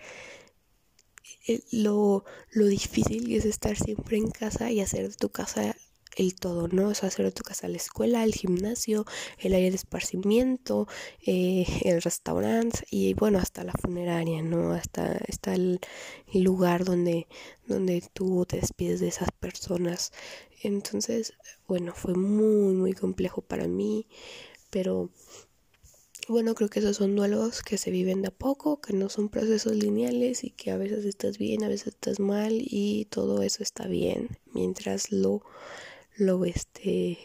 lo, 1.72 2.24
lo 2.52 2.66
difícil 2.68 3.28
que 3.28 3.38
es 3.38 3.46
estar 3.46 3.76
siempre 3.76 4.18
en 4.18 4.30
casa 4.30 4.72
y 4.72 4.80
hacer 4.80 5.16
tu 5.16 5.30
casa 5.30 5.76
el 6.16 6.36
todo, 6.36 6.68
¿no? 6.68 6.90
O 6.90 6.94
sea, 6.94 7.10
hacer 7.10 7.32
tu 7.32 7.44
casa 7.44 7.68
la 7.68 7.78
escuela, 7.78 8.24
el 8.24 8.34
gimnasio, 8.34 9.06
el 9.38 9.54
área 9.54 9.70
de 9.70 9.76
esparcimiento, 9.76 10.88
eh, 11.26 11.66
el 11.84 12.02
restaurante 12.02 12.86
y 12.90 13.14
bueno, 13.14 13.40
hasta 13.40 13.64
la 13.64 13.74
funeraria, 13.74 14.42
¿no? 14.42 14.74
Hasta, 14.74 15.20
hasta 15.28 15.54
el 15.54 15.80
lugar 16.34 16.86
donde, 16.86 17.28
donde 17.66 18.04
tú 18.14 18.46
te 18.46 18.58
despides 18.58 19.00
de 19.00 19.08
esas 19.08 19.32
personas. 19.32 20.12
Entonces, 20.64 21.34
bueno, 21.68 21.94
fue 21.96 22.14
muy, 22.14 22.74
muy 22.76 22.94
complejo 22.94 23.42
para 23.42 23.68
mí, 23.68 24.08
pero 24.70 25.10
bueno, 26.28 26.54
creo 26.56 26.70
que 26.70 26.80
esos 26.80 26.98
son 26.98 27.16
duelos 27.16 27.62
que 27.62 27.78
se 27.78 27.92
viven 27.92 28.22
de 28.22 28.28
a 28.28 28.32
poco, 28.32 28.80
que 28.80 28.94
no 28.94 29.10
son 29.10 29.30
procesos 29.30 29.76
lineales 29.76 30.44
y 30.44 30.52
que 30.52 30.72
a 30.72 30.78
veces 30.78 31.04
estás 31.04 31.38
bien, 31.38 31.64
a 31.64 31.68
veces 31.68 31.88
estás 31.88 32.20
mal 32.20 32.54
y 32.54 33.06
todo 33.06 33.42
eso 33.42 33.64
está 33.64 33.88
bien 33.88 34.38
mientras 34.54 35.12
lo, 35.12 35.42
lo, 36.22 36.46
este, 36.46 37.18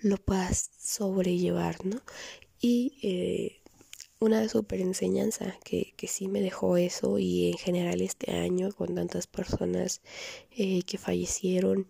lo 0.00 0.18
puedas 0.18 0.70
sobrellevar, 0.78 1.84
¿no? 1.84 2.02
Y 2.60 2.98
eh, 3.02 3.62
una 4.20 4.48
super 4.48 4.80
enseñanza 4.80 5.58
que, 5.64 5.94
que, 5.96 6.06
sí 6.06 6.28
me 6.28 6.40
dejó 6.40 6.76
eso 6.76 7.18
y 7.18 7.50
en 7.50 7.58
general 7.58 8.00
este 8.00 8.32
año 8.32 8.70
con 8.72 8.94
tantas 8.94 9.26
personas 9.26 10.02
eh, 10.50 10.82
que 10.82 10.98
fallecieron, 10.98 11.86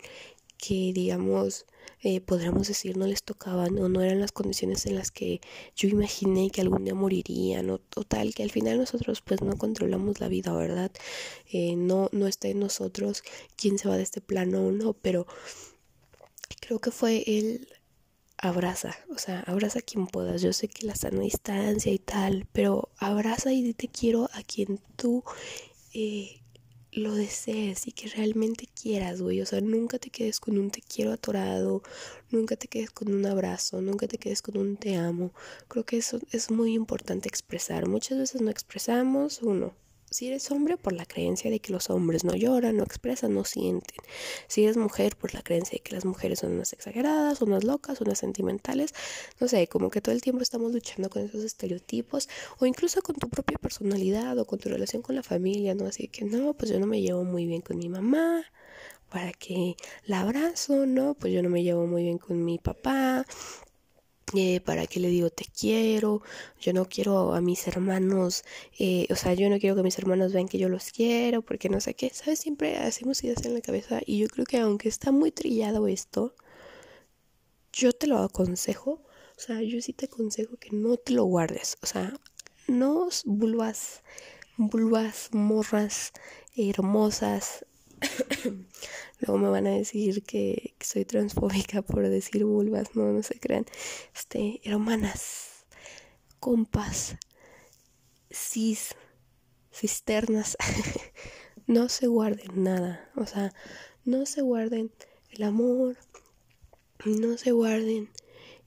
que 0.56 0.92
digamos 0.94 1.66
eh, 2.06 2.20
podríamos 2.20 2.68
decir, 2.68 2.96
no 2.96 3.06
les 3.06 3.22
tocaban 3.22 3.78
o 3.78 3.88
no 3.88 4.02
eran 4.02 4.20
las 4.20 4.30
condiciones 4.30 4.84
en 4.86 4.94
las 4.94 5.10
que 5.10 5.40
yo 5.74 5.88
imaginé 5.88 6.50
que 6.50 6.60
algún 6.60 6.84
día 6.84 6.94
morirían 6.94 7.70
o, 7.70 7.78
tal, 7.78 8.34
que 8.34 8.42
al 8.42 8.50
final 8.50 8.78
nosotros 8.78 9.22
pues 9.22 9.40
no 9.42 9.56
controlamos 9.56 10.20
la 10.20 10.28
vida, 10.28 10.52
¿verdad? 10.54 10.92
Eh, 11.50 11.76
no, 11.76 12.10
no 12.12 12.26
está 12.26 12.48
en 12.48 12.60
nosotros 12.60 13.22
quién 13.56 13.78
se 13.78 13.88
va 13.88 13.96
de 13.96 14.02
este 14.02 14.20
plano 14.20 14.66
o 14.66 14.70
no, 14.70 14.92
pero 14.92 15.26
creo 16.60 16.80
que 16.80 16.90
fue 16.90 17.24
el 17.26 17.68
abraza, 18.38 18.94
o 19.10 19.18
sea, 19.18 19.40
abraza 19.40 19.78
a 19.80 19.82
quien 19.82 20.06
puedas. 20.06 20.42
Yo 20.42 20.52
sé 20.52 20.68
que 20.68 20.86
la 20.86 20.94
sana 20.94 21.20
distancia 21.20 21.92
y 21.92 21.98
tal, 21.98 22.46
pero 22.52 22.90
abraza 22.98 23.52
y 23.52 23.72
te 23.74 23.88
quiero 23.88 24.28
a 24.32 24.42
quien 24.42 24.80
tú 24.96 25.24
eh, 25.94 26.42
lo 26.92 27.14
desees 27.14 27.86
y 27.86 27.92
que 27.92 28.08
realmente 28.08 28.68
quieras, 28.80 29.20
güey. 29.20 29.40
O 29.40 29.46
sea, 29.46 29.60
nunca 29.60 29.98
te 29.98 30.10
quedes 30.10 30.40
con 30.40 30.58
un 30.58 30.70
te 30.70 30.82
quiero 30.82 31.12
atorado, 31.12 31.82
nunca 32.30 32.56
te 32.56 32.68
quedes 32.68 32.90
con 32.90 33.12
un 33.12 33.24
abrazo, 33.26 33.80
nunca 33.80 34.06
te 34.06 34.18
quedes 34.18 34.42
con 34.42 34.56
un 34.56 34.76
te 34.76 34.96
amo. 34.96 35.32
Creo 35.68 35.84
que 35.84 35.98
eso 35.98 36.18
es 36.32 36.50
muy 36.50 36.74
importante 36.74 37.28
expresar. 37.28 37.88
Muchas 37.88 38.18
veces 38.18 38.42
no 38.42 38.50
expresamos, 38.50 39.42
uno, 39.42 39.74
si 40.14 40.28
eres 40.28 40.48
hombre, 40.52 40.76
por 40.76 40.92
la 40.92 41.06
creencia 41.06 41.50
de 41.50 41.58
que 41.58 41.72
los 41.72 41.90
hombres 41.90 42.22
no 42.22 42.36
lloran, 42.36 42.76
no 42.76 42.84
expresan, 42.84 43.34
no 43.34 43.44
sienten. 43.44 43.98
Si 44.46 44.62
eres 44.62 44.76
mujer, 44.76 45.16
por 45.16 45.34
la 45.34 45.42
creencia 45.42 45.72
de 45.72 45.80
que 45.80 45.92
las 45.92 46.04
mujeres 46.04 46.38
son 46.38 46.52
unas 46.52 46.72
exageradas, 46.72 47.42
unas 47.42 47.64
locas, 47.64 48.00
unas 48.00 48.20
sentimentales. 48.20 48.94
No 49.40 49.48
sé, 49.48 49.66
como 49.66 49.90
que 49.90 50.00
todo 50.00 50.14
el 50.14 50.22
tiempo 50.22 50.40
estamos 50.40 50.70
luchando 50.70 51.10
con 51.10 51.22
esos 51.22 51.42
estereotipos 51.42 52.28
o 52.60 52.66
incluso 52.66 53.02
con 53.02 53.16
tu 53.16 53.28
propia 53.28 53.58
personalidad 53.58 54.38
o 54.38 54.46
con 54.46 54.60
tu 54.60 54.68
relación 54.68 55.02
con 55.02 55.16
la 55.16 55.24
familia, 55.24 55.74
¿no? 55.74 55.86
Así 55.86 56.06
que 56.06 56.24
no, 56.24 56.54
pues 56.54 56.70
yo 56.70 56.78
no 56.78 56.86
me 56.86 57.02
llevo 57.02 57.24
muy 57.24 57.44
bien 57.44 57.60
con 57.60 57.76
mi 57.78 57.88
mamá 57.88 58.44
para 59.08 59.32
que 59.32 59.74
la 60.06 60.20
abrazo, 60.20 60.86
¿no? 60.86 61.14
Pues 61.14 61.32
yo 61.32 61.42
no 61.42 61.48
me 61.48 61.64
llevo 61.64 61.88
muy 61.88 62.04
bien 62.04 62.18
con 62.18 62.44
mi 62.44 62.58
papá, 62.58 63.26
eh, 64.34 64.60
para 64.60 64.86
que 64.86 65.00
le 65.00 65.08
digo 65.08 65.30
te 65.30 65.44
quiero, 65.44 66.22
yo 66.60 66.72
no 66.72 66.86
quiero 66.88 67.34
a 67.34 67.40
mis 67.40 67.66
hermanos, 67.68 68.44
eh, 68.78 69.06
o 69.10 69.16
sea, 69.16 69.34
yo 69.34 69.48
no 69.50 69.58
quiero 69.58 69.76
que 69.76 69.82
mis 69.82 69.98
hermanos 69.98 70.32
vean 70.32 70.48
que 70.48 70.58
yo 70.58 70.68
los 70.68 70.90
quiero, 70.92 71.42
porque 71.42 71.68
no 71.68 71.80
sé 71.80 71.94
qué, 71.94 72.10
¿sabes? 72.10 72.38
Siempre 72.40 72.78
hacemos 72.78 73.22
ideas 73.24 73.44
en 73.44 73.54
la 73.54 73.60
cabeza 73.60 74.00
y 74.04 74.18
yo 74.18 74.28
creo 74.28 74.46
que 74.46 74.58
aunque 74.58 74.88
está 74.88 75.12
muy 75.12 75.30
trillado 75.30 75.86
esto, 75.88 76.34
yo 77.72 77.92
te 77.92 78.06
lo 78.06 78.18
aconsejo, 78.18 79.02
o 79.36 79.40
sea, 79.40 79.60
yo 79.62 79.80
sí 79.82 79.92
te 79.92 80.06
aconsejo 80.06 80.56
que 80.56 80.70
no 80.70 80.96
te 80.96 81.12
lo 81.12 81.24
guardes, 81.24 81.76
o 81.82 81.86
sea, 81.86 82.14
no 82.66 83.08
vulvas, 83.24 84.02
vulvas, 84.56 85.28
morras 85.32 86.12
hermosas, 86.56 87.66
Luego 89.20 89.38
me 89.38 89.48
van 89.48 89.66
a 89.66 89.70
decir 89.70 90.22
que, 90.22 90.74
soy 90.80 91.04
transfóbica 91.04 91.82
por 91.82 92.08
decir 92.08 92.44
vulvas, 92.44 92.94
no, 92.94 93.04
no 93.12 93.22
se 93.22 93.38
crean. 93.38 93.66
Este, 94.14 94.60
hermanas, 94.64 95.66
compas, 96.40 97.16
cis, 98.30 98.94
cisternas, 99.72 100.56
no 101.66 101.88
se 101.88 102.06
guarden 102.06 102.62
nada. 102.62 103.10
O 103.16 103.26
sea, 103.26 103.52
no 104.04 104.26
se 104.26 104.42
guarden 104.42 104.92
el 105.30 105.42
amor, 105.42 105.96
no 107.04 107.38
se 107.38 107.52
guarden 107.52 108.10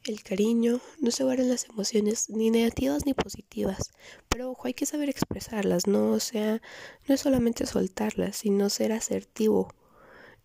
el 0.07 0.23
cariño, 0.23 0.79
no 0.99 1.11
se 1.11 1.23
guarden 1.23 1.49
las 1.49 1.65
emociones 1.65 2.29
ni 2.29 2.49
negativas 2.49 3.05
ni 3.05 3.13
positivas, 3.13 3.91
pero 4.29 4.51
ojo, 4.51 4.67
hay 4.67 4.73
que 4.73 4.85
saber 4.85 5.09
expresarlas, 5.09 5.87
no 5.87 6.11
o 6.11 6.19
sea, 6.19 6.61
no 7.07 7.15
es 7.15 7.21
solamente 7.21 7.65
soltarlas, 7.65 8.37
sino 8.37 8.69
ser 8.69 8.91
asertivo 8.91 9.73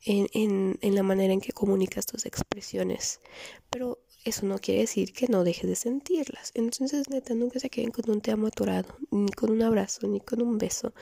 en, 0.04 0.28
en, 0.32 0.78
en 0.80 0.94
la 0.94 1.02
manera 1.02 1.32
en 1.32 1.40
que 1.40 1.52
comunicas 1.52 2.06
tus 2.06 2.26
expresiones. 2.26 3.20
Pero 3.70 3.98
eso 4.24 4.46
no 4.46 4.58
quiere 4.58 4.82
decir 4.82 5.12
que 5.12 5.26
no 5.26 5.42
dejes 5.44 5.68
de 5.68 5.76
sentirlas. 5.76 6.52
Entonces, 6.54 7.08
neta, 7.10 7.34
nunca 7.34 7.58
se 7.58 7.70
queden 7.70 7.90
con 7.90 8.08
un 8.10 8.20
te 8.20 8.30
amo 8.30 8.46
atorado, 8.46 8.96
ni 9.10 9.30
con 9.32 9.50
un 9.50 9.62
abrazo, 9.62 10.06
ni 10.06 10.20
con 10.20 10.42
un 10.42 10.58
beso. 10.58 10.94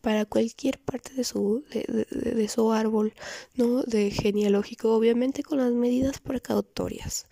Para 0.00 0.24
cualquier 0.24 0.78
parte 0.78 1.12
de 1.14 1.24
su, 1.24 1.64
de, 1.70 2.06
de 2.10 2.48
su 2.48 2.70
árbol, 2.72 3.14
¿no? 3.54 3.82
De 3.82 4.10
genealógico, 4.10 4.94
obviamente 4.94 5.42
con 5.42 5.58
las 5.58 5.72
medidas 5.72 6.20
precautorias. 6.20 7.26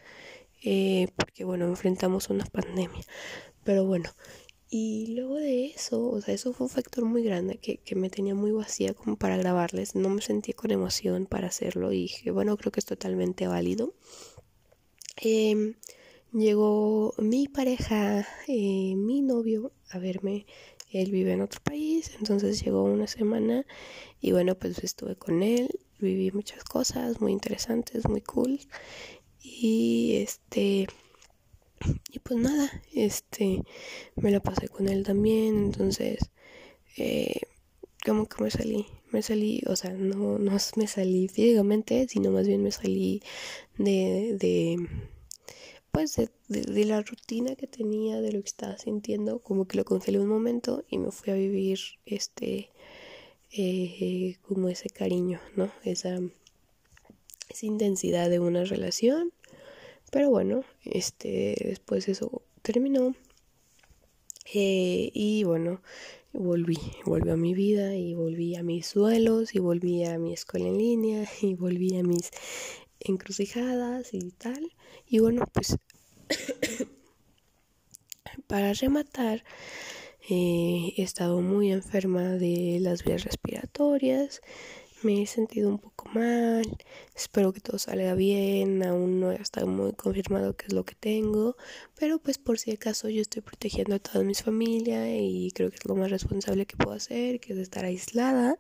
Eh, 0.68 1.06
porque 1.14 1.44
bueno, 1.44 1.66
enfrentamos 1.66 2.28
una 2.28 2.44
pandemia. 2.44 3.04
Pero 3.62 3.86
bueno, 3.86 4.10
y 4.68 5.14
luego 5.14 5.36
de 5.36 5.66
eso, 5.66 6.08
o 6.08 6.20
sea, 6.20 6.34
eso 6.34 6.52
fue 6.52 6.66
un 6.66 6.70
factor 6.70 7.04
muy 7.04 7.22
grande 7.22 7.58
que, 7.58 7.76
que 7.78 7.94
me 7.94 8.10
tenía 8.10 8.34
muy 8.34 8.50
vacía 8.50 8.92
como 8.92 9.16
para 9.16 9.36
grabarles. 9.36 9.94
No 9.94 10.08
me 10.08 10.20
sentí 10.22 10.52
con 10.54 10.72
emoción 10.72 11.26
para 11.26 11.46
hacerlo 11.46 11.92
y 11.92 12.02
dije, 12.02 12.32
bueno, 12.32 12.56
creo 12.56 12.72
que 12.72 12.80
es 12.80 12.86
totalmente 12.86 13.46
válido. 13.46 13.94
Em, 15.18 15.76
llegó 16.32 17.14
mi 17.18 17.46
pareja, 17.46 18.26
eh, 18.48 18.96
mi 18.96 19.22
novio, 19.22 19.70
a 19.90 20.00
verme. 20.00 20.46
Él 20.90 21.12
vive 21.12 21.32
en 21.32 21.42
otro 21.42 21.60
país, 21.62 22.12
entonces 22.18 22.60
llegó 22.64 22.82
una 22.82 23.06
semana 23.06 23.64
y 24.20 24.32
bueno, 24.32 24.56
pues 24.56 24.82
estuve 24.82 25.14
con 25.14 25.42
él, 25.42 25.68
viví 26.00 26.30
muchas 26.32 26.64
cosas 26.64 27.20
muy 27.20 27.32
interesantes, 27.32 28.08
muy 28.08 28.20
cool. 28.22 28.60
Y 29.48 30.16
este, 30.16 30.86
y 32.12 32.18
pues 32.18 32.40
nada, 32.40 32.70
este, 32.92 33.62
me 34.16 34.30
la 34.30 34.40
pasé 34.40 34.68
con 34.68 34.88
él 34.88 35.04
también, 35.04 35.56
entonces, 35.56 36.18
eh, 36.96 37.40
como 38.04 38.26
que 38.26 38.42
me 38.42 38.50
salí, 38.50 38.86
me 39.12 39.22
salí, 39.22 39.62
o 39.66 39.76
sea, 39.76 39.92
no, 39.92 40.38
no 40.38 40.52
me 40.76 40.86
salí 40.88 41.28
físicamente, 41.28 42.06
sino 42.08 42.30
más 42.30 42.46
bien 42.46 42.62
me 42.62 42.72
salí 42.72 43.22
de, 43.78 44.36
de 44.38 44.76
pues 45.92 46.16
de, 46.16 46.28
de, 46.48 46.84
la 46.84 47.00
rutina 47.02 47.56
que 47.56 47.66
tenía, 47.66 48.20
de 48.20 48.32
lo 48.32 48.42
que 48.42 48.48
estaba 48.48 48.76
sintiendo, 48.76 49.38
como 49.38 49.66
que 49.66 49.78
lo 49.78 49.84
congelé 49.84 50.18
un 50.18 50.28
momento 50.28 50.84
y 50.90 50.98
me 50.98 51.10
fui 51.10 51.32
a 51.32 51.36
vivir 51.36 51.78
este, 52.04 52.70
eh, 53.50 54.36
como 54.42 54.68
ese 54.68 54.90
cariño, 54.90 55.40
¿no? 55.54 55.72
Esa, 55.84 56.18
esa 57.48 57.66
intensidad 57.66 58.28
de 58.28 58.40
una 58.40 58.64
relación. 58.64 59.32
Pero 60.10 60.30
bueno, 60.30 60.62
este, 60.84 61.56
después 61.60 62.08
eso 62.08 62.42
terminó. 62.62 63.14
Eh, 64.54 65.10
y 65.12 65.44
bueno, 65.44 65.82
volví, 66.32 66.78
volví 67.04 67.30
a 67.30 67.36
mi 67.36 67.54
vida 67.54 67.96
y 67.96 68.14
volví 68.14 68.54
a 68.54 68.62
mis 68.62 68.94
duelos 68.94 69.54
y 69.54 69.58
volví 69.58 70.04
a 70.04 70.18
mi 70.18 70.32
escuela 70.32 70.68
en 70.68 70.78
línea 70.78 71.28
y 71.42 71.54
volví 71.54 71.96
a 71.98 72.02
mis 72.02 72.30
encrucijadas 73.00 74.14
y 74.14 74.30
tal. 74.32 74.72
Y 75.08 75.18
bueno, 75.18 75.44
pues 75.52 75.76
para 78.46 78.72
rematar, 78.72 79.44
eh, 80.28 80.92
he 80.96 81.02
estado 81.02 81.40
muy 81.40 81.72
enferma 81.72 82.22
de 82.22 82.78
las 82.80 83.04
vías 83.04 83.24
respiratorias 83.24 84.40
me 85.02 85.22
he 85.22 85.26
sentido 85.26 85.68
un 85.68 85.78
poco 85.78 86.08
mal, 86.08 86.64
espero 87.14 87.52
que 87.52 87.60
todo 87.60 87.78
salga 87.78 88.14
bien, 88.14 88.82
aún 88.82 89.20
no 89.20 89.30
está 89.32 89.64
muy 89.66 89.92
confirmado 89.92 90.56
qué 90.56 90.66
es 90.66 90.72
lo 90.72 90.84
que 90.84 90.94
tengo, 90.94 91.56
pero 91.98 92.18
pues 92.18 92.38
por 92.38 92.58
si 92.58 92.72
acaso 92.72 93.08
yo 93.08 93.20
estoy 93.20 93.42
protegiendo 93.42 93.94
a 93.94 93.98
toda 93.98 94.24
mi 94.24 94.34
familia 94.34 95.14
y 95.14 95.50
creo 95.52 95.70
que 95.70 95.76
es 95.76 95.84
lo 95.84 95.96
más 95.96 96.10
responsable 96.10 96.66
que 96.66 96.76
puedo 96.76 96.96
hacer, 96.96 97.40
que 97.40 97.52
es 97.52 97.58
estar 97.58 97.84
aislada, 97.84 98.56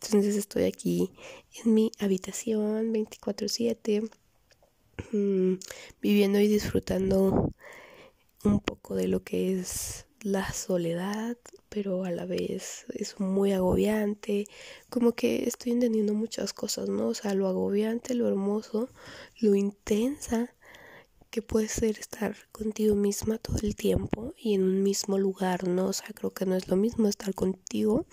entonces 0.00 0.36
estoy 0.36 0.64
aquí 0.64 1.10
en 1.64 1.74
mi 1.74 1.90
habitación 1.98 2.92
24/7, 2.92 4.08
mm, 5.12 5.54
viviendo 6.00 6.38
y 6.40 6.48
disfrutando 6.48 7.52
un 8.44 8.60
poco 8.60 8.94
de 8.94 9.08
lo 9.08 9.22
que 9.22 9.58
es 9.58 10.06
la 10.22 10.52
soledad, 10.52 11.36
pero 11.68 12.04
a 12.04 12.10
la 12.10 12.26
vez 12.26 12.86
es 12.94 13.18
muy 13.20 13.52
agobiante, 13.52 14.46
como 14.88 15.12
que 15.12 15.48
estoy 15.48 15.72
entendiendo 15.72 16.14
muchas 16.14 16.52
cosas, 16.52 16.88
¿no? 16.88 17.08
O 17.08 17.14
sea, 17.14 17.34
lo 17.34 17.48
agobiante, 17.48 18.14
lo 18.14 18.28
hermoso, 18.28 18.88
lo 19.40 19.54
intensa 19.54 20.54
que 21.30 21.42
puede 21.42 21.68
ser 21.68 21.98
estar 21.98 22.36
contigo 22.50 22.96
misma 22.96 23.38
todo 23.38 23.58
el 23.62 23.76
tiempo 23.76 24.34
y 24.36 24.54
en 24.54 24.64
un 24.64 24.82
mismo 24.82 25.16
lugar, 25.18 25.66
¿no? 25.68 25.86
O 25.86 25.92
sea, 25.92 26.08
creo 26.14 26.32
que 26.32 26.46
no 26.46 26.56
es 26.56 26.68
lo 26.68 26.76
mismo 26.76 27.08
estar 27.08 27.34
contigo 27.34 28.06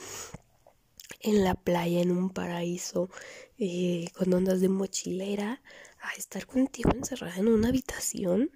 en 1.22 1.44
la 1.44 1.56
playa, 1.56 2.02
en 2.02 2.12
un 2.12 2.30
paraíso, 2.30 3.10
eh, 3.58 4.10
con 4.16 4.34
ondas 4.34 4.62
de 4.62 4.70
mochilera, 4.70 5.62
a 6.00 6.14
estar 6.14 6.46
contigo 6.46 6.92
encerrada 6.94 7.38
en 7.38 7.48
una 7.48 7.70
habitación 7.70 8.52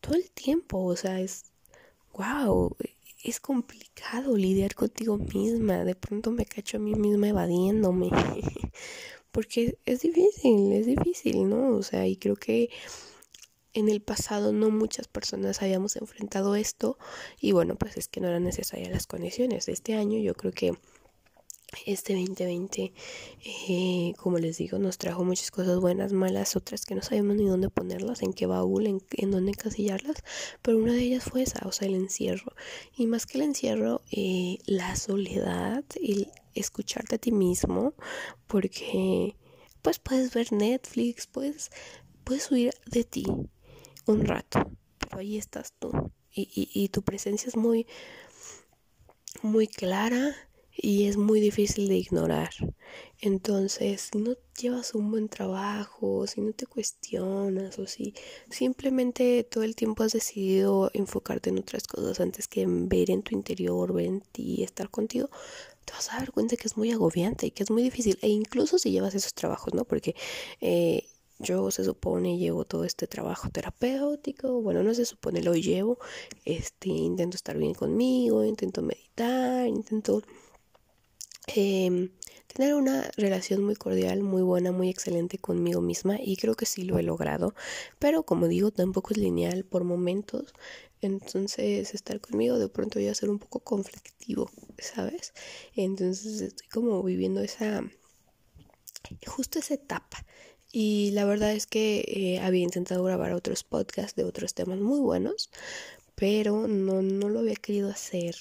todo 0.00 0.14
el 0.14 0.30
tiempo, 0.32 0.84
o 0.84 0.96
sea, 0.96 1.20
es 1.20 1.51
wow, 2.12 2.76
es 3.22 3.40
complicado 3.40 4.36
lidiar 4.36 4.74
contigo 4.74 5.16
misma. 5.16 5.84
De 5.84 5.94
pronto 5.94 6.30
me 6.30 6.46
cacho 6.46 6.76
a 6.76 6.80
mí 6.80 6.94
misma 6.94 7.28
evadiéndome. 7.28 8.10
Porque 9.30 9.78
es 9.86 10.00
difícil, 10.00 10.72
es 10.72 10.86
difícil, 10.86 11.48
¿no? 11.48 11.76
O 11.76 11.82
sea, 11.82 12.06
y 12.06 12.16
creo 12.16 12.36
que 12.36 12.68
en 13.72 13.88
el 13.88 14.02
pasado 14.02 14.52
no 14.52 14.70
muchas 14.70 15.08
personas 15.08 15.62
habíamos 15.62 15.96
enfrentado 15.96 16.54
esto. 16.56 16.98
Y 17.40 17.52
bueno, 17.52 17.76
pues 17.76 17.96
es 17.96 18.08
que 18.08 18.20
no 18.20 18.28
eran 18.28 18.44
necesarias 18.44 18.90
las 18.90 19.06
condiciones. 19.06 19.68
Este 19.68 19.94
año 19.94 20.18
yo 20.18 20.34
creo 20.34 20.52
que 20.52 20.74
este 21.86 22.14
2020, 22.14 22.92
eh, 23.44 24.12
como 24.18 24.38
les 24.38 24.58
digo, 24.58 24.78
nos 24.78 24.98
trajo 24.98 25.24
muchas 25.24 25.50
cosas 25.50 25.80
buenas, 25.80 26.12
malas, 26.12 26.56
otras 26.56 26.84
que 26.84 26.94
no 26.94 27.02
sabemos 27.02 27.36
ni 27.36 27.46
dónde 27.46 27.70
ponerlas, 27.70 28.22
en 28.22 28.32
qué 28.32 28.46
baúl, 28.46 28.86
en, 28.86 29.02
en 29.10 29.30
dónde 29.30 29.52
encasillarlas, 29.52 30.22
pero 30.62 30.78
una 30.78 30.92
de 30.92 31.02
ellas 31.02 31.24
fue 31.24 31.42
esa, 31.42 31.66
o 31.66 31.72
sea, 31.72 31.88
el 31.88 31.94
encierro. 31.94 32.52
Y 32.96 33.06
más 33.06 33.26
que 33.26 33.38
el 33.38 33.44
encierro, 33.44 34.02
eh, 34.10 34.58
la 34.66 34.96
soledad, 34.96 35.84
el 36.02 36.30
escucharte 36.54 37.16
a 37.16 37.18
ti 37.18 37.32
mismo, 37.32 37.94
porque 38.46 39.36
pues 39.80 39.98
puedes 39.98 40.32
ver 40.34 40.52
Netflix, 40.52 41.26
puedes, 41.26 41.70
puedes 42.24 42.50
huir 42.50 42.74
de 42.86 43.04
ti 43.04 43.24
un 44.06 44.24
rato, 44.24 44.70
pero 44.98 45.18
ahí 45.18 45.38
estás 45.38 45.72
tú. 45.78 46.12
Y, 46.34 46.48
y, 46.54 46.70
y 46.72 46.88
tu 46.88 47.02
presencia 47.02 47.48
es 47.48 47.56
muy, 47.56 47.86
muy 49.42 49.66
clara 49.66 50.34
y 50.76 51.06
es 51.06 51.16
muy 51.16 51.40
difícil 51.40 51.88
de 51.88 51.96
ignorar. 51.96 52.50
Entonces, 53.20 54.10
si 54.12 54.18
no 54.18 54.34
llevas 54.60 54.94
un 54.94 55.10
buen 55.10 55.28
trabajo, 55.28 56.26
si 56.26 56.40
no 56.40 56.52
te 56.52 56.66
cuestionas 56.66 57.78
o 57.78 57.86
si 57.86 58.14
simplemente 58.50 59.44
todo 59.44 59.64
el 59.64 59.76
tiempo 59.76 60.02
has 60.02 60.12
decidido 60.12 60.90
enfocarte 60.94 61.50
en 61.50 61.58
otras 61.58 61.86
cosas 61.86 62.20
antes 62.20 62.48
que 62.48 62.62
en 62.62 62.88
ver 62.88 63.10
en 63.10 63.22
tu 63.22 63.34
interior, 63.34 63.92
ver 63.92 64.06
en 64.06 64.20
ti, 64.20 64.62
estar 64.62 64.90
contigo, 64.90 65.30
te 65.84 65.92
vas 65.92 66.10
a 66.10 66.18
dar 66.18 66.32
cuenta 66.32 66.56
que 66.56 66.68
es 66.68 66.76
muy 66.76 66.90
agobiante 66.90 67.46
y 67.46 67.50
que 67.50 67.62
es 67.62 67.70
muy 67.70 67.82
difícil. 67.82 68.18
E 68.22 68.28
incluso 68.28 68.78
si 68.78 68.90
llevas 68.90 69.14
esos 69.14 69.34
trabajos, 69.34 69.74
¿no? 69.74 69.84
Porque 69.84 70.14
eh, 70.60 71.06
yo 71.38 71.70
se 71.70 71.84
supone 71.84 72.38
llevo 72.38 72.64
todo 72.64 72.84
este 72.84 73.06
trabajo 73.06 73.50
terapéutico, 73.50 74.62
bueno, 74.62 74.82
no 74.82 74.94
se 74.94 75.04
supone, 75.04 75.42
lo 75.42 75.54
llevo, 75.54 75.98
este, 76.44 76.88
intento 76.88 77.36
estar 77.36 77.58
bien 77.58 77.74
conmigo, 77.74 78.44
intento 78.44 78.82
meditar, 78.82 79.66
intento 79.66 80.22
Em, 81.48 82.10
tener 82.46 82.74
una 82.74 83.10
relación 83.16 83.64
muy 83.64 83.74
cordial, 83.74 84.22
muy 84.22 84.42
buena, 84.42 84.70
muy 84.70 84.88
excelente 84.88 85.38
conmigo 85.38 85.80
misma 85.80 86.16
y 86.20 86.36
creo 86.36 86.54
que 86.54 86.66
sí 86.66 86.84
lo 86.84 86.98
he 86.98 87.02
logrado, 87.02 87.54
pero 87.98 88.22
como 88.22 88.46
digo, 88.46 88.70
tampoco 88.70 89.10
es 89.12 89.18
lineal 89.18 89.64
por 89.64 89.82
momentos, 89.84 90.54
entonces 91.00 91.94
estar 91.94 92.20
conmigo 92.20 92.58
de 92.58 92.68
pronto 92.68 93.00
voy 93.00 93.08
a 93.08 93.14
ser 93.14 93.28
un 93.28 93.40
poco 93.40 93.60
conflictivo, 93.60 94.50
¿sabes? 94.78 95.32
Entonces 95.74 96.40
estoy 96.42 96.68
como 96.68 97.02
viviendo 97.02 97.40
esa, 97.42 97.82
justo 99.26 99.58
esa 99.58 99.74
etapa. 99.74 100.24
Y 100.72 101.10
la 101.12 101.26
verdad 101.26 101.52
es 101.52 101.66
que 101.66 102.04
eh, 102.06 102.40
había 102.40 102.62
intentado 102.62 103.04
grabar 103.04 103.32
otros 103.32 103.62
podcasts 103.62 104.14
de 104.16 104.24
otros 104.24 104.54
temas 104.54 104.78
muy 104.78 105.00
buenos, 105.00 105.50
pero 106.14 106.66
no, 106.68 107.02
no 107.02 107.28
lo 107.28 107.40
había 107.40 107.56
querido 107.56 107.90
hacer 107.90 108.36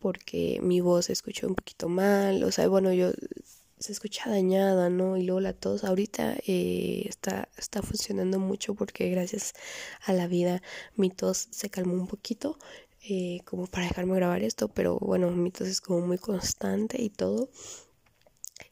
porque 0.00 0.58
mi 0.62 0.80
voz 0.80 1.06
se 1.06 1.12
escuchó 1.12 1.46
un 1.46 1.54
poquito 1.54 1.88
mal, 1.88 2.42
o 2.44 2.50
sea, 2.50 2.68
bueno, 2.68 2.92
yo 2.92 3.12
se 3.78 3.92
escucha 3.92 4.28
dañada, 4.28 4.90
¿no? 4.90 5.16
Y 5.16 5.22
luego 5.22 5.40
la 5.40 5.54
tos 5.54 5.84
ahorita 5.84 6.36
eh, 6.46 7.04
está, 7.08 7.48
está 7.56 7.82
funcionando 7.82 8.38
mucho 8.38 8.74
porque 8.74 9.08
gracias 9.10 9.54
a 10.04 10.12
la 10.12 10.26
vida 10.26 10.62
mi 10.96 11.10
tos 11.10 11.48
se 11.50 11.70
calmó 11.70 11.94
un 11.94 12.06
poquito 12.06 12.58
eh, 13.08 13.40
como 13.46 13.66
para 13.66 13.86
dejarme 13.86 14.14
grabar 14.16 14.42
esto, 14.42 14.68
pero 14.68 14.98
bueno, 14.98 15.30
mi 15.30 15.50
tos 15.50 15.68
es 15.68 15.80
como 15.80 16.06
muy 16.06 16.18
constante 16.18 17.00
y 17.02 17.08
todo. 17.10 17.48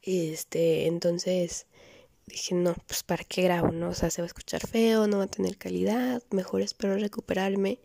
Este, 0.03 0.87
entonces 0.87 1.67
dije, 2.27 2.55
no, 2.55 2.75
pues 2.87 3.03
para 3.03 3.25
qué 3.25 3.43
grabo, 3.43 3.73
¿no? 3.73 3.91
O 3.91 3.95
sea, 3.95 4.11
se 4.11 4.21
va 4.23 4.27
a 4.27 4.29
escuchar 4.29 4.67
feo, 4.67 5.07
no 5.07 5.19
va 5.19 5.25
a 5.25 5.29
tener 5.29 5.57
calidad, 5.57 6.23
mejor 6.31 6.61
espero 6.61 6.97
recuperarme. 6.97 7.81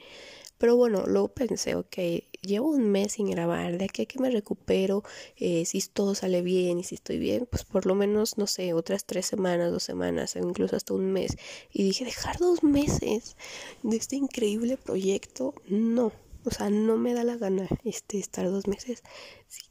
Pero 0.63 0.77
bueno, 0.77 1.03
luego 1.05 1.27
pensé, 1.27 1.75
ok, 1.75 1.97
llevo 2.41 2.69
un 2.69 2.89
mes 2.89 3.11
sin 3.11 3.29
grabar, 3.29 3.77
de 3.77 3.83
aquí 3.83 4.05
que 4.05 4.17
me 4.19 4.29
recupero, 4.29 5.03
eh, 5.35 5.65
si 5.65 5.81
todo 5.81 6.15
sale 6.15 6.41
bien 6.41 6.79
y 6.79 6.85
si 6.85 6.95
estoy 6.95 7.19
bien, 7.19 7.45
pues 7.51 7.65
por 7.65 7.85
lo 7.85 7.95
menos, 7.95 8.37
no 8.37 8.47
sé, 8.47 8.71
otras 8.71 9.03
tres 9.03 9.25
semanas, 9.25 9.73
dos 9.73 9.83
semanas, 9.83 10.37
o 10.37 10.39
incluso 10.39 10.77
hasta 10.77 10.93
un 10.93 11.11
mes. 11.11 11.35
Y 11.73 11.83
dije, 11.83 12.05
dejar 12.05 12.37
dos 12.37 12.63
meses 12.63 13.35
de 13.81 13.97
este 13.97 14.15
increíble 14.15 14.77
proyecto, 14.77 15.53
no, 15.67 16.13
o 16.45 16.49
sea, 16.49 16.69
no 16.69 16.95
me 16.95 17.13
da 17.13 17.25
la 17.25 17.35
gana 17.35 17.67
este, 17.83 18.17
estar 18.19 18.49
dos 18.49 18.65
meses 18.65 19.03
sin, 19.49 19.65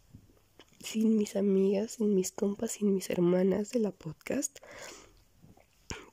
sin 0.84 1.16
mis 1.16 1.36
amigas, 1.36 1.92
sin 1.92 2.14
mis 2.14 2.32
compas, 2.32 2.72
sin 2.72 2.92
mis 2.92 3.08
hermanas 3.08 3.70
de 3.70 3.78
la 3.78 3.92
podcast. 3.92 4.58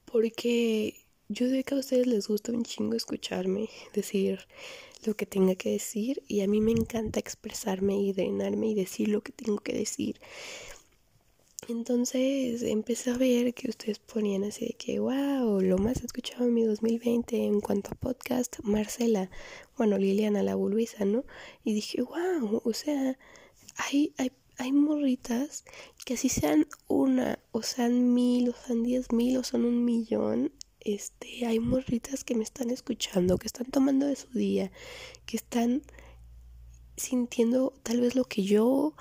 Porque 0.06 1.09
yo 1.32 1.48
sé 1.48 1.64
que 1.64 1.76
a 1.76 1.78
ustedes 1.78 2.08
les 2.08 2.28
gusta 2.28 2.52
un 2.52 2.64
chingo 2.64 2.96
escucharme 2.96 3.70
decir 3.94 4.48
lo 5.06 5.16
que 5.16 5.28
tenga 5.28 5.54
que 5.54 5.70
decir 5.70 6.24
y 6.28 6.42
a 6.42 6.48
mí 6.48 6.60
me 6.60 6.72
encanta 6.72 7.20
expresarme 7.20 8.02
y 8.02 8.14
drenarme 8.14 8.70
y 8.70 8.74
decir 8.74 9.10
lo 9.10 9.22
que 9.22 9.32
tengo 9.32 9.60
que 9.60 9.74
decir. 9.74 10.20
Entonces 11.68 12.64
empecé 12.64 13.12
a 13.12 13.18
ver 13.18 13.54
que 13.54 13.70
ustedes 13.70 14.00
ponían 14.00 14.44
así 14.44 14.66
de 14.66 14.74
que, 14.74 15.00
wow, 15.00 15.62
lo 15.62 15.78
más 15.78 16.04
escuchado 16.04 16.46
en 16.46 16.56
mi 16.56 16.64
2020 16.64 17.46
en 17.46 17.62
cuanto 17.62 17.92
a 17.92 17.96
podcast, 17.96 18.58
Marcela, 18.64 19.30
bueno, 19.78 20.00
Liliana 20.00 20.42
la 20.42 20.56
Luisa, 20.56 21.06
¿no? 21.06 21.26
Y 21.64 21.74
dije, 21.74 22.02
wow, 22.02 22.62
o 22.66 22.74
sea, 22.74 23.20
hay, 23.76 24.16
hay, 24.18 24.32
hay 24.58 24.72
morritas 24.72 25.64
que 26.06 26.16
así 26.16 26.28
sean 26.28 26.66
una, 26.88 27.38
o 27.52 27.62
sean 27.62 28.16
mil, 28.16 28.50
o 28.50 28.54
sean 28.54 28.82
diez 28.82 29.12
mil, 29.12 29.38
o 29.38 29.44
son 29.44 29.66
un 29.66 29.86
millón, 29.86 30.52
este, 30.94 31.46
hay 31.46 31.60
morritas 31.60 32.24
que 32.24 32.36
me 32.36 32.44
están 32.44 32.70
escuchando, 32.70 33.38
que 33.38 33.48
están 33.48 33.68
tomando 33.68 34.06
de 34.08 34.16
su 34.16 34.30
día, 34.30 34.72
que 35.26 35.38
están 35.38 35.82
sintiendo 37.00 37.74
tal 37.84 38.02
vez 38.02 38.16
lo 38.16 38.26
que 38.26 38.44
yo 38.44 38.94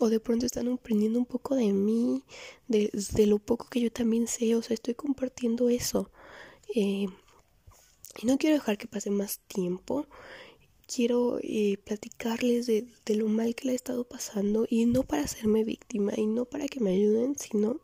o 0.00 0.08
de 0.08 0.20
pronto 0.20 0.44
están 0.44 0.68
aprendiendo 0.68 1.18
un 1.18 1.26
poco 1.26 1.54
de 1.54 1.72
mí, 1.72 2.24
de, 2.68 2.90
lo 3.26 3.38
poco 3.38 3.68
que 3.70 3.80
yo 3.80 3.92
también 3.92 4.26
sé, 4.26 4.56
o 4.56 4.62
sea, 4.62 4.74
estoy 4.74 4.94
compartiendo 4.94 5.68
eso. 5.68 6.10
Eh, 6.74 7.06
y 8.20 8.26
no 8.26 8.38
quiero 8.38 8.56
dejar 8.56 8.78
que 8.78 8.88
pase 8.88 9.10
más 9.10 9.40
tiempo. 9.46 10.06
Quiero 10.86 11.38
eh, 11.42 11.78
platicarles 11.84 12.66
de, 12.66 12.86
lo 13.08 13.28
mal 13.28 13.54
que 13.54 13.66
le 13.66 13.72
he 13.72 13.76
estado 13.76 14.04
pasando 14.04 14.66
y 14.68 14.86
no 14.86 15.02
para 15.02 15.22
hacerme 15.22 15.64
víctima 15.64 16.12
y 16.16 16.26
no 16.26 16.44
para 16.44 16.66
que 16.66 16.80
me 16.80 16.90
ayuden, 16.90 17.36
sino 17.38 17.80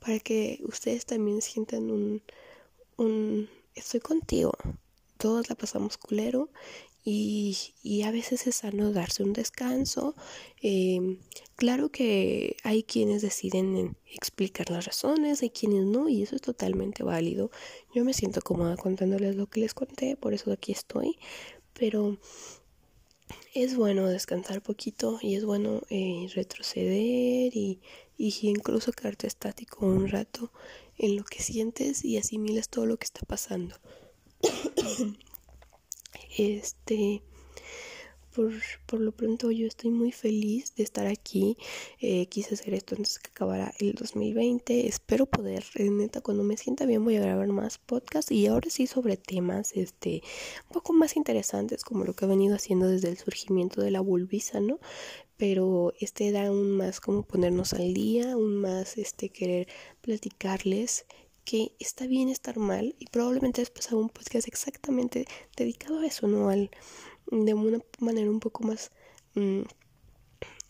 para 0.00 0.18
que 0.18 0.60
ustedes 0.64 1.06
también 1.06 1.40
sientan 1.42 1.90
un, 1.90 2.22
un 2.96 3.48
estoy 3.74 4.00
contigo. 4.00 4.52
Todos 5.18 5.48
la 5.48 5.54
pasamos 5.54 5.96
culero 5.96 6.50
y, 7.04 7.56
y, 7.82 8.02
a 8.02 8.10
veces 8.10 8.46
es 8.48 8.56
sano 8.56 8.92
darse 8.92 9.22
un 9.22 9.32
descanso. 9.32 10.16
Em, 10.60 11.18
claro 11.54 11.90
que 11.90 12.56
hay 12.64 12.82
quienes 12.82 13.22
deciden 13.22 13.96
explicar 14.12 14.70
las 14.70 14.86
razones, 14.86 15.40
hay 15.42 15.50
quienes 15.50 15.84
no, 15.84 16.08
y 16.08 16.22
eso 16.22 16.34
es 16.34 16.42
totalmente 16.42 17.04
válido. 17.04 17.50
Yo 17.94 18.04
me 18.04 18.12
siento 18.12 18.40
cómoda 18.42 18.76
contándoles 18.76 19.36
lo 19.36 19.46
que 19.46 19.60
les 19.60 19.72
conté, 19.72 20.16
por 20.16 20.34
eso 20.34 20.50
aquí 20.50 20.72
estoy, 20.72 21.16
pero 21.78 22.18
es 23.54 23.76
bueno 23.76 24.08
descansar 24.08 24.60
poquito 24.60 25.18
y 25.22 25.36
es 25.36 25.44
bueno 25.44 25.82
eh, 25.90 26.28
retroceder 26.34 27.56
y, 27.56 27.80
y 28.18 28.34
incluso 28.42 28.92
quedarte 28.92 29.26
estático 29.26 29.86
un 29.86 30.08
rato 30.08 30.50
en 30.98 31.16
lo 31.16 31.24
que 31.24 31.42
sientes 31.42 32.04
y 32.04 32.16
asimilas 32.18 32.68
todo 32.68 32.86
lo 32.86 32.96
que 32.96 33.04
está 33.04 33.20
pasando. 33.26 33.76
Este, 36.38 37.22
por, 38.34 38.52
por, 38.84 39.00
lo 39.00 39.12
pronto 39.12 39.50
yo 39.50 39.66
estoy 39.66 39.90
muy 39.90 40.12
feliz 40.12 40.74
de 40.74 40.82
estar 40.82 41.06
aquí. 41.06 41.56
Eh, 41.98 42.26
quise 42.26 42.54
hacer 42.54 42.74
esto 42.74 42.94
antes 42.94 43.18
que 43.18 43.30
acabara 43.30 43.72
el 43.78 43.94
2020. 43.94 44.86
Espero 44.86 45.24
poder, 45.24 45.64
neta, 45.78 46.20
cuando 46.20 46.42
me 46.42 46.58
sienta 46.58 46.84
bien 46.84 47.02
voy 47.02 47.16
a 47.16 47.22
grabar 47.22 47.48
más 47.48 47.78
podcasts 47.78 48.30
y 48.30 48.46
ahora 48.46 48.68
sí 48.68 48.86
sobre 48.86 49.16
temas 49.16 49.72
este, 49.74 50.22
un 50.64 50.74
poco 50.74 50.92
más 50.92 51.16
interesantes 51.16 51.82
como 51.82 52.04
lo 52.04 52.12
que 52.12 52.26
he 52.26 52.28
venido 52.28 52.54
haciendo 52.54 52.88
desde 52.88 53.08
el 53.08 53.16
surgimiento 53.16 53.80
de 53.80 53.90
la 53.90 54.00
bulbisa, 54.00 54.60
¿no? 54.60 54.78
Pero 55.36 55.92
este 56.00 56.30
da 56.32 56.50
un 56.50 56.70
más 56.72 57.00
como 57.00 57.22
ponernos 57.22 57.74
al 57.74 57.92
día, 57.94 58.36
un 58.36 58.56
más 58.56 58.96
este 58.96 59.28
querer 59.28 59.68
platicarles 60.00 61.06
que 61.44 61.72
está 61.78 62.06
bien 62.06 62.28
estar 62.28 62.58
mal 62.58 62.96
y 62.98 63.06
probablemente 63.06 63.60
después 63.60 63.86
haga 63.88 63.98
un 63.98 64.08
podcast 64.08 64.48
exactamente 64.48 65.26
dedicado 65.56 66.00
a 66.00 66.06
eso, 66.06 66.26
¿no? 66.26 66.48
Al, 66.48 66.70
de 67.30 67.54
una 67.54 67.78
manera 68.00 68.30
un 68.30 68.40
poco 68.40 68.64
más 68.64 68.90
mm, 69.34 69.62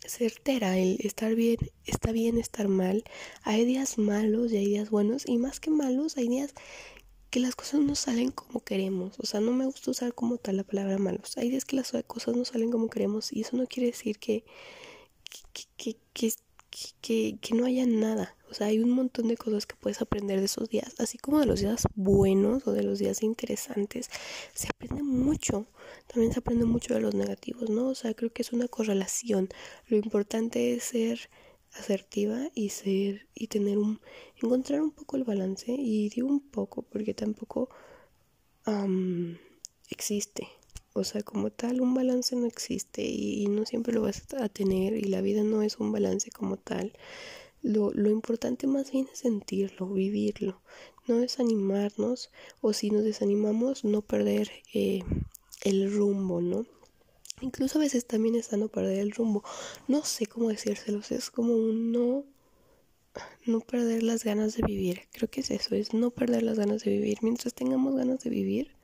certera, 0.07 0.79
el 0.79 0.99
estar 1.01 1.35
bien, 1.35 1.59
está 1.85 2.13
bien 2.13 2.39
estar 2.39 2.69
mal. 2.69 3.05
Hay 3.43 3.65
días 3.65 3.99
malos 3.99 4.53
y 4.53 4.59
hay 4.59 4.67
días 4.67 4.91
buenos 4.91 5.25
y 5.27 5.39
más 5.39 5.61
que 5.61 5.71
malos 5.71 6.17
hay 6.17 6.29
días 6.29 6.55
que 7.31 7.41
las 7.41 7.57
cosas 7.57 7.81
no 7.81 7.95
salen 7.95 8.31
como 8.31 8.61
queremos. 8.61 9.19
O 9.19 9.27
sea, 9.27 9.41
no 9.41 9.53
me 9.53 9.67
gusta 9.67 9.91
usar 9.91 10.15
como 10.15 10.39
tal 10.39 10.57
la 10.57 10.65
palabra 10.65 10.99
malos. 10.99 11.37
Hay 11.37 11.51
días 11.51 11.65
que 11.65 11.77
las 11.77 11.93
cosas 12.07 12.37
no 12.37 12.45
salen 12.45 12.71
como 12.71 12.89
queremos 12.89 13.33
y 13.33 13.43
eso 13.43 13.57
no 13.57 13.67
quiere 13.67 13.89
decir 13.89 14.19
que, 14.19 14.45
que, 15.77 15.97
que, 16.13 16.33
que, 17.01 17.39
que 17.41 17.55
no 17.55 17.67
haya 17.67 17.87
nada. 17.87 18.37
O 18.49 18.55
sea, 18.55 18.69
hay 18.69 18.79
un 18.79 18.91
montón 18.91 19.29
de 19.29 19.37
cosas 19.37 19.67
que 19.67 19.75
puedes 19.77 20.01
aprender 20.01 20.39
de 20.39 20.47
esos 20.47 20.69
días, 20.69 20.95
así 20.99 21.19
como 21.19 21.41
de 21.41 21.47
los 21.47 21.61
días 21.61 21.87
buenos 21.95 22.67
o 22.67 22.73
de 22.73 22.85
los 22.85 22.99
días 22.99 23.23
interesantes. 23.23 24.09
Se 24.55 24.69
aprende 24.69 25.03
mucho. 25.03 25.67
También 26.07 26.33
se 26.33 26.39
aprende 26.39 26.65
mucho 26.65 26.95
de 26.95 27.01
los 27.01 27.15
negativos, 27.15 27.71
¿no? 27.71 27.89
O 27.89 27.95
sea, 27.95 28.15
creo 28.15 28.33
que 28.33 28.43
es 28.43 28.53
una 28.53 28.69
correlación. 28.69 29.49
Lo 29.89 29.97
importante 29.97 30.75
es 30.75 30.85
ser 30.85 31.29
asertiva 31.79 32.51
y 32.55 32.71
ser 32.71 33.27
y 33.35 33.49
tener 33.49 33.79
un 33.79 34.01
encontrar 34.43 34.81
un 34.81 34.91
poco 34.91 35.17
el 35.17 35.25
balance 35.25 35.73
y 35.73 36.09
digo 36.09 36.29
un 36.29 36.41
poco 36.41 36.83
porque 36.83 37.15
tampoco 37.15 37.69
existe 39.91 40.49
o 40.93 41.05
sea 41.05 41.23
como 41.23 41.51
tal 41.51 41.81
un 41.81 41.95
balance 41.95 42.35
no 42.35 42.47
existe 42.47 43.05
y, 43.05 43.47
no 43.47 43.65
siempre 43.65 43.95
lo 43.95 44.03
vas 44.03 44.25
a 44.35 44.49
tener 44.49 44.95
y 44.95 45.03
la 45.03 45.21
vida 45.21 45.45
no 45.45 45.63
es 45.63 45.79
un 45.79 45.93
balance 45.93 46.31
como 46.31 46.57
tal 46.57 46.93
lo, 47.63 47.93
lo 47.93 48.11
importante 48.11 48.67
más 48.67 48.93
bien 48.93 49.09
es 49.13 49.21
sentirlo, 49.21 49.89
vivirlo, 49.89 50.61
no 51.07 51.17
desanimarnos 51.17 52.31
o 52.61 52.73
si 52.73 52.91
nos 52.91 53.05
desanimamos 53.05 53.85
no 53.85 54.03
perder 54.03 54.51
eh, 54.73 55.03
el 55.65 55.93
rumbo, 55.93 56.41
¿no? 56.41 56.67
Incluso 57.41 57.79
a 57.79 57.83
veces 57.83 58.07
también 58.07 58.35
está 58.35 58.57
no 58.57 58.69
perder 58.69 58.99
el 59.01 59.13
rumbo. 59.13 59.45
No 59.89 60.05
sé 60.05 60.27
cómo 60.27 60.49
decírselos, 60.49 61.11
es 61.13 61.31
como 61.31 61.55
un 61.55 61.93
no, 61.93 62.25
no 63.45 63.61
perder 63.61 64.03
las 64.03 64.25
ganas 64.25 64.57
de 64.57 64.63
vivir. 64.67 65.03
Creo 65.13 65.29
que 65.31 65.43
es 65.43 65.51
eso, 65.51 65.75
es 65.75 65.93
no 65.93 66.11
perder 66.11 66.43
las 66.43 66.59
ganas 66.59 66.83
de 66.83 66.93
vivir. 66.93 67.19
Mientras 67.23 67.55
tengamos 67.55 67.95
ganas 67.95 68.21
de 68.21 68.31
vivir, 68.31 68.77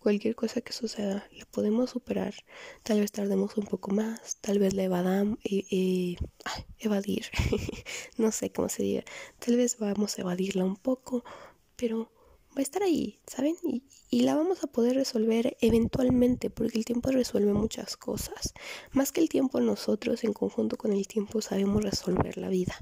cualquier 0.00 0.34
cosa 0.34 0.60
que 0.60 0.72
suceda 0.72 1.26
la 1.32 1.44
podemos 1.46 1.90
superar. 1.90 2.34
Tal 2.82 3.00
vez 3.00 3.12
tardemos 3.12 3.56
un 3.56 3.64
poco 3.64 3.90
más, 3.90 4.36
tal 4.40 4.58
vez 4.58 4.74
la 4.74 4.84
evadamos, 4.84 5.38
eh, 5.44 6.16
evadir, 6.78 7.26
no 8.18 8.32
sé 8.32 8.50
cómo 8.50 8.68
se 8.68 8.82
diga. 8.82 9.04
Tal 9.38 9.56
vez 9.56 9.78
vamos 9.78 10.18
a 10.18 10.22
evadirla 10.22 10.64
un 10.64 10.76
poco, 10.76 11.24
pero 11.76 12.10
va 12.58 12.60
a 12.60 12.62
estar 12.62 12.82
ahí, 12.82 13.20
¿saben? 13.24 13.54
Y, 13.62 13.84
y, 14.10 14.22
la 14.22 14.34
vamos 14.34 14.64
a 14.64 14.66
poder 14.66 14.96
resolver 14.96 15.56
eventualmente, 15.60 16.50
porque 16.50 16.76
el 16.76 16.84
tiempo 16.84 17.12
resuelve 17.12 17.52
muchas 17.52 17.96
cosas. 17.96 18.52
Más 18.90 19.12
que 19.12 19.20
el 19.20 19.28
tiempo, 19.28 19.60
nosotros 19.60 20.24
en 20.24 20.32
conjunto 20.32 20.76
con 20.76 20.92
el 20.92 21.06
tiempo 21.06 21.40
sabemos 21.40 21.84
resolver 21.84 22.36
la 22.36 22.48
vida. 22.48 22.74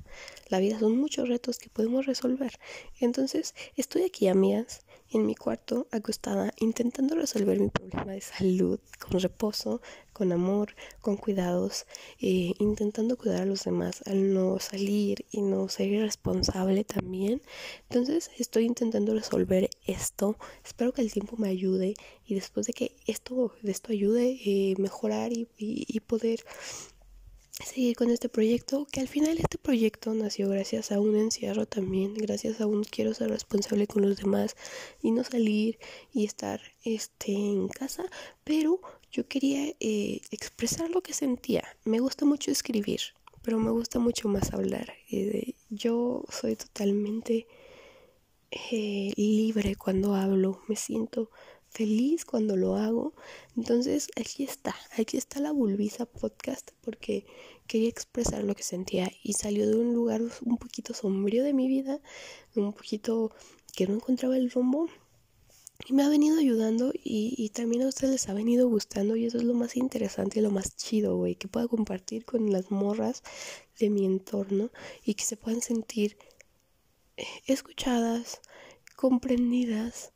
La 0.49 0.61
vida 0.61 0.79
son 0.79 0.97
muchos 0.97 1.29
retos 1.29 1.59
que 1.59 1.69
podemos 1.69 2.07
resolver. 2.07 2.59
Entonces, 3.01 3.55
estoy 3.77 4.05
aquí, 4.05 4.29
amigas, 4.29 4.86
en 5.11 5.27
mi 5.27 5.35
cuarto, 5.35 5.87
acostada, 5.91 6.53
intentando 6.59 7.15
resolver 7.15 7.59
mi 7.61 7.69
problema 7.69 8.13
de 8.13 8.21
salud 8.21 8.81
con 8.99 9.21
reposo, 9.21 9.81
con 10.13 10.33
amor, 10.33 10.75
con 11.01 11.17
cuidados, 11.17 11.87
eh, 12.21 12.55
intentando 12.59 13.17
cuidar 13.17 13.43
a 13.43 13.47
los 13.47 13.65
demás 13.65 14.03
al 14.07 14.33
no 14.33 14.59
salir 14.59 15.25
y 15.31 15.43
no 15.43 15.69
ser 15.69 15.89
irresponsable 15.89 16.85
también. 16.85 17.43
Entonces 17.89 18.31
estoy 18.39 18.65
intentando 18.65 19.15
resolver 19.15 19.71
esto. 19.87 20.37
Espero 20.65 20.93
que 20.93 21.03
el 21.03 21.13
tiempo 21.13 21.37
me 21.37 21.49
ayude 21.49 21.95
y 22.25 22.35
después 22.35 22.67
de 22.67 22.73
que 22.73 22.97
esto, 23.07 23.53
de 23.63 23.73
esto 23.73 23.93
ayude, 23.93 24.39
eh, 24.45 24.75
mejorar 24.79 25.33
y, 25.33 25.49
y 25.59 26.01
poder 26.01 26.41
seguir 27.65 27.97
con 27.97 28.11
este 28.11 28.29
proyecto, 28.29 28.87
que 28.91 29.01
al 29.01 29.09
final 29.09 29.39
este 29.39 29.59
proyecto 29.59 30.13
nació 30.15 30.49
gracias 30.49 30.93
a 30.93 31.01
un 31.01 31.17
encierro 31.17 31.67
también, 31.67 32.15
gracias 32.15 32.61
a 32.61 32.67
un 32.67 32.85
quiero 32.85 33.15
ser 33.15 33.31
responsable 33.31 33.87
con 33.87 34.03
los 34.03 34.17
demás 34.17 34.57
y 35.03 35.11
no 35.11 35.25
salir 35.25 35.79
y 36.13 36.25
estar 36.25 36.61
este 36.85 37.33
en 37.33 37.69
casa, 37.69 38.05
pero 38.45 38.81
yo 39.11 39.27
quería 39.27 39.75
eh, 39.81 40.21
expresar 40.31 40.91
lo 40.91 41.03
que 41.03 41.15
sentía. 41.15 41.65
Me 41.85 42.01
gusta 42.01 42.27
mucho 42.27 42.51
escribir, 42.51 43.01
pero 43.43 43.59
me 43.59 43.71
gusta 43.71 43.99
mucho 43.99 44.29
más 44.29 44.53
hablar. 44.53 44.93
Eh, 45.11 45.55
yo 45.71 46.25
soy 46.29 46.57
totalmente 46.57 47.47
eh, 48.51 49.13
libre 49.17 49.77
cuando 49.77 50.15
hablo, 50.15 50.61
me 50.69 50.77
siento 50.77 51.31
feliz 51.77 52.25
cuando 52.25 52.57
lo 52.57 52.77
hago. 52.77 53.13
Entonces 53.55 54.09
aquí 54.17 54.45
está, 54.45 54.75
aquí 54.97 55.19
está 55.19 55.41
la 55.41 55.53
Bulbisa 55.53 56.07
Podcast 56.07 56.71
porque 56.81 57.27
quería 57.67 57.91
expresar 57.91 58.45
lo 58.45 58.55
que 58.55 58.63
sentía 58.63 59.13
y 59.23 59.35
salió 59.35 59.69
de 59.69 59.77
un 59.77 59.93
lugar 59.93 60.23
un 60.23 60.57
poquito 60.57 60.95
sombrío 60.95 61.45
de 61.45 61.53
mi 61.53 61.69
vida, 61.69 62.01
un 62.55 62.73
poquito 62.73 63.31
que 63.75 63.87
no 63.87 63.95
encontraba 63.95 64.37
el 64.37 64.51
rumbo. 64.51 64.89
Y 65.87 65.93
me 65.93 66.03
ha 66.03 66.09
venido 66.09 66.39
ayudando 66.39 66.93
y, 66.95 67.35
y 67.37 67.51
también 67.51 67.83
a 67.83 67.89
ustedes 67.89 68.11
les 68.11 68.29
ha 68.31 68.33
venido 68.33 68.67
gustando 68.67 69.15
y 69.15 69.27
eso 69.27 69.37
es 69.37 69.45
lo 69.45 69.53
más 69.53 69.77
interesante 69.77 70.39
y 70.39 70.43
lo 70.43 70.51
más 70.51 70.75
chido, 70.77 71.19
güey, 71.19 71.35
que 71.35 71.49
pueda 71.49 71.69
compartir 71.69 72.25
con 72.25 72.51
las 72.51 72.71
morras 72.71 73.23
de 73.79 73.91
mi 73.91 74.07
entorno 74.07 74.71
y 75.05 75.13
que 75.13 75.25
se 75.25 75.37
puedan 75.37 75.61
sentir 75.61 76.17
eh, 77.19 77.27
escuchadas, 77.47 78.41
comprendidas 78.97 80.13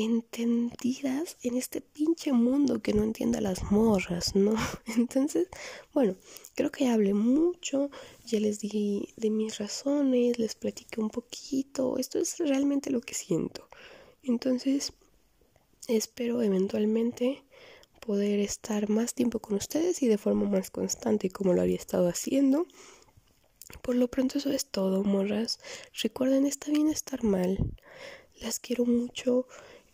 entendidas 0.00 1.36
en 1.42 1.56
este 1.56 1.80
pinche 1.80 2.32
mundo 2.32 2.80
que 2.82 2.92
no 2.92 3.02
entienda 3.02 3.40
las 3.40 3.70
morras, 3.70 4.34
¿no? 4.34 4.54
Entonces, 4.96 5.48
bueno, 5.92 6.16
creo 6.54 6.70
que 6.70 6.88
hablé 6.88 7.14
mucho, 7.14 7.90
ya 8.26 8.40
les 8.40 8.60
di 8.60 9.08
de 9.16 9.30
mis 9.30 9.58
razones, 9.58 10.38
les 10.38 10.54
platiqué 10.54 11.00
un 11.00 11.10
poquito, 11.10 11.98
esto 11.98 12.18
es 12.18 12.38
realmente 12.38 12.90
lo 12.90 13.00
que 13.00 13.14
siento. 13.14 13.68
Entonces, 14.22 14.92
espero 15.88 16.42
eventualmente 16.42 17.42
poder 18.00 18.40
estar 18.40 18.88
más 18.88 19.14
tiempo 19.14 19.38
con 19.40 19.56
ustedes 19.56 20.02
y 20.02 20.08
de 20.08 20.18
forma 20.18 20.48
más 20.48 20.70
constante 20.70 21.30
como 21.30 21.52
lo 21.52 21.62
había 21.62 21.76
estado 21.76 22.08
haciendo. 22.08 22.66
Por 23.82 23.94
lo 23.94 24.08
pronto 24.08 24.38
eso 24.38 24.50
es 24.50 24.66
todo, 24.66 25.04
morras. 25.04 25.60
Recuerden, 26.02 26.46
está 26.46 26.70
bien 26.70 26.88
estar 26.88 27.22
mal. 27.22 27.58
Las 28.40 28.58
quiero 28.58 28.84
mucho. 28.84 29.46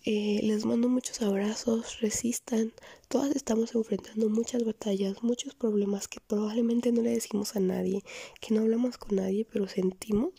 Eh, 0.08 0.38
les 0.44 0.64
mando 0.64 0.88
muchos 0.88 1.20
abrazos, 1.20 2.00
resistan. 2.00 2.72
Todas 3.08 3.34
estamos 3.34 3.74
enfrentando 3.74 4.28
muchas 4.28 4.64
batallas, 4.64 5.24
muchos 5.24 5.56
problemas 5.56 6.06
que 6.06 6.20
probablemente 6.20 6.92
no 6.92 7.02
le 7.02 7.10
decimos 7.10 7.56
a 7.56 7.60
nadie, 7.60 8.04
que 8.40 8.54
no 8.54 8.60
hablamos 8.60 8.98
con 8.98 9.16
nadie, 9.16 9.44
pero 9.44 9.66
sentimos. 9.66 10.30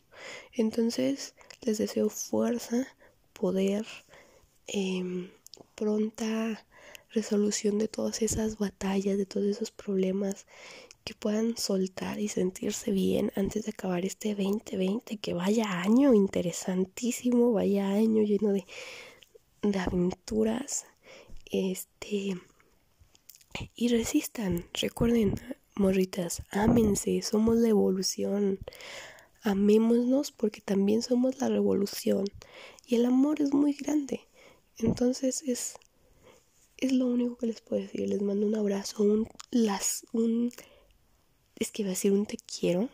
Entonces 0.53 1.35
les 1.63 1.79
deseo 1.79 2.07
fuerza, 2.09 2.87
poder, 3.33 3.85
em, 4.67 5.31
pronta 5.75 6.65
resolución 7.11 7.77
de 7.77 7.89
todas 7.89 8.21
esas 8.21 8.57
batallas, 8.57 9.17
de 9.17 9.25
todos 9.25 9.47
esos 9.47 9.71
problemas, 9.71 10.45
que 11.03 11.13
puedan 11.13 11.57
soltar 11.57 12.19
y 12.19 12.29
sentirse 12.29 12.91
bien 12.91 13.31
antes 13.35 13.63
de 13.65 13.71
acabar 13.71 14.05
este 14.05 14.33
2020, 14.33 15.17
que 15.17 15.33
vaya 15.33 15.81
año 15.81 16.13
interesantísimo, 16.13 17.51
vaya 17.51 17.89
año 17.89 18.23
lleno 18.23 18.53
de 18.53 18.65
de 19.61 19.79
aventuras, 19.79 20.85
este, 21.51 22.37
y 23.75 23.87
resistan, 23.89 24.65
recuerden, 24.73 25.35
morritas, 25.75 26.43
ámense, 26.51 27.21
somos 27.21 27.57
la 27.57 27.69
evolución, 27.69 28.59
amémonos 29.41 30.31
porque 30.31 30.61
también 30.61 31.01
somos 31.01 31.39
la 31.39 31.49
revolución, 31.49 32.25
y 32.85 32.95
el 32.95 33.05
amor 33.05 33.41
es 33.41 33.53
muy 33.53 33.73
grande, 33.73 34.21
entonces 34.77 35.43
es, 35.43 35.75
es 36.77 36.91
lo 36.91 37.07
único 37.07 37.37
que 37.37 37.47
les 37.47 37.61
puedo 37.61 37.81
decir, 37.81 38.07
les 38.07 38.21
mando 38.21 38.45
un 38.45 38.55
abrazo, 38.55 39.03
un, 39.03 39.27
las, 39.51 40.05
un, 40.13 40.51
es 41.59 41.71
que 41.71 41.81
iba 41.81 41.89
a 41.89 41.95
decir 41.95 42.11
un 42.11 42.25
te 42.25 42.37
quiero, 42.37 42.89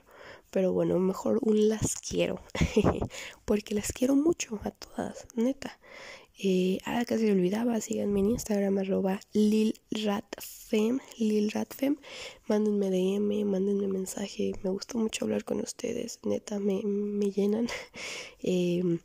pero 0.49 0.71
bueno, 0.71 0.99
mejor 0.99 1.39
un 1.41 1.67
las 1.67 1.95
quiero, 1.95 2.41
porque 3.45 3.73
las 3.73 3.91
quiero 3.91 4.15
mucho 4.15 4.59
a 4.63 4.71
todas, 4.71 5.27
neta. 5.35 5.79
Eh, 6.39 6.79
ah, 6.85 7.03
casi 7.05 7.25
se 7.27 7.31
olvidaba, 7.31 7.79
síganme 7.79 8.19
en 8.21 8.31
Instagram, 8.31 8.79
arroba 8.79 9.19
lilratfem, 9.33 10.99
lilratfem. 11.17 11.97
Mándenme 12.47 12.89
DM, 12.89 13.45
mándenme 13.45 13.87
mensaje. 13.87 14.53
Me 14.63 14.71
gusta 14.71 14.97
mucho 14.97 15.25
hablar 15.25 15.43
con 15.43 15.59
ustedes, 15.61 16.19
neta, 16.23 16.59
me, 16.59 16.81
me 16.83 17.31
llenan. 17.31 17.67
eh, 18.41 18.99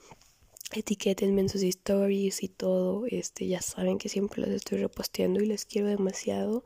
etiquétenme 0.72 1.42
en 1.42 1.48
sus 1.48 1.62
stories 1.62 2.42
y 2.42 2.48
todo. 2.48 3.04
Este, 3.06 3.46
ya 3.46 3.60
saben 3.60 3.98
que 3.98 4.08
siempre 4.08 4.40
los 4.42 4.50
estoy 4.50 4.78
reposteando 4.78 5.40
y 5.42 5.46
les 5.46 5.66
quiero 5.66 5.88
demasiado. 5.88 6.64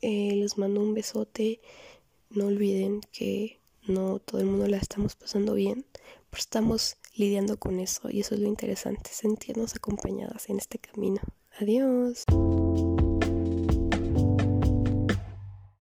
Eh, 0.00 0.32
les 0.36 0.56
mando 0.56 0.80
un 0.80 0.94
besote. 0.94 1.60
No 2.30 2.46
olviden 2.46 3.00
que 3.12 3.58
no 3.88 4.18
todo 4.18 4.40
el 4.40 4.46
mundo 4.46 4.68
la 4.68 4.76
estamos 4.76 5.16
pasando 5.16 5.54
bien, 5.54 5.86
estamos 6.36 6.96
lidiando 7.18 7.58
con 7.58 7.80
eso 7.80 8.08
y 8.10 8.20
eso 8.20 8.34
es 8.34 8.40
lo 8.40 8.48
interesante, 8.48 9.10
sentirnos 9.12 9.74
acompañadas 9.74 10.48
en 10.48 10.58
este 10.58 10.78
camino. 10.78 11.20
Adiós. 11.60 12.24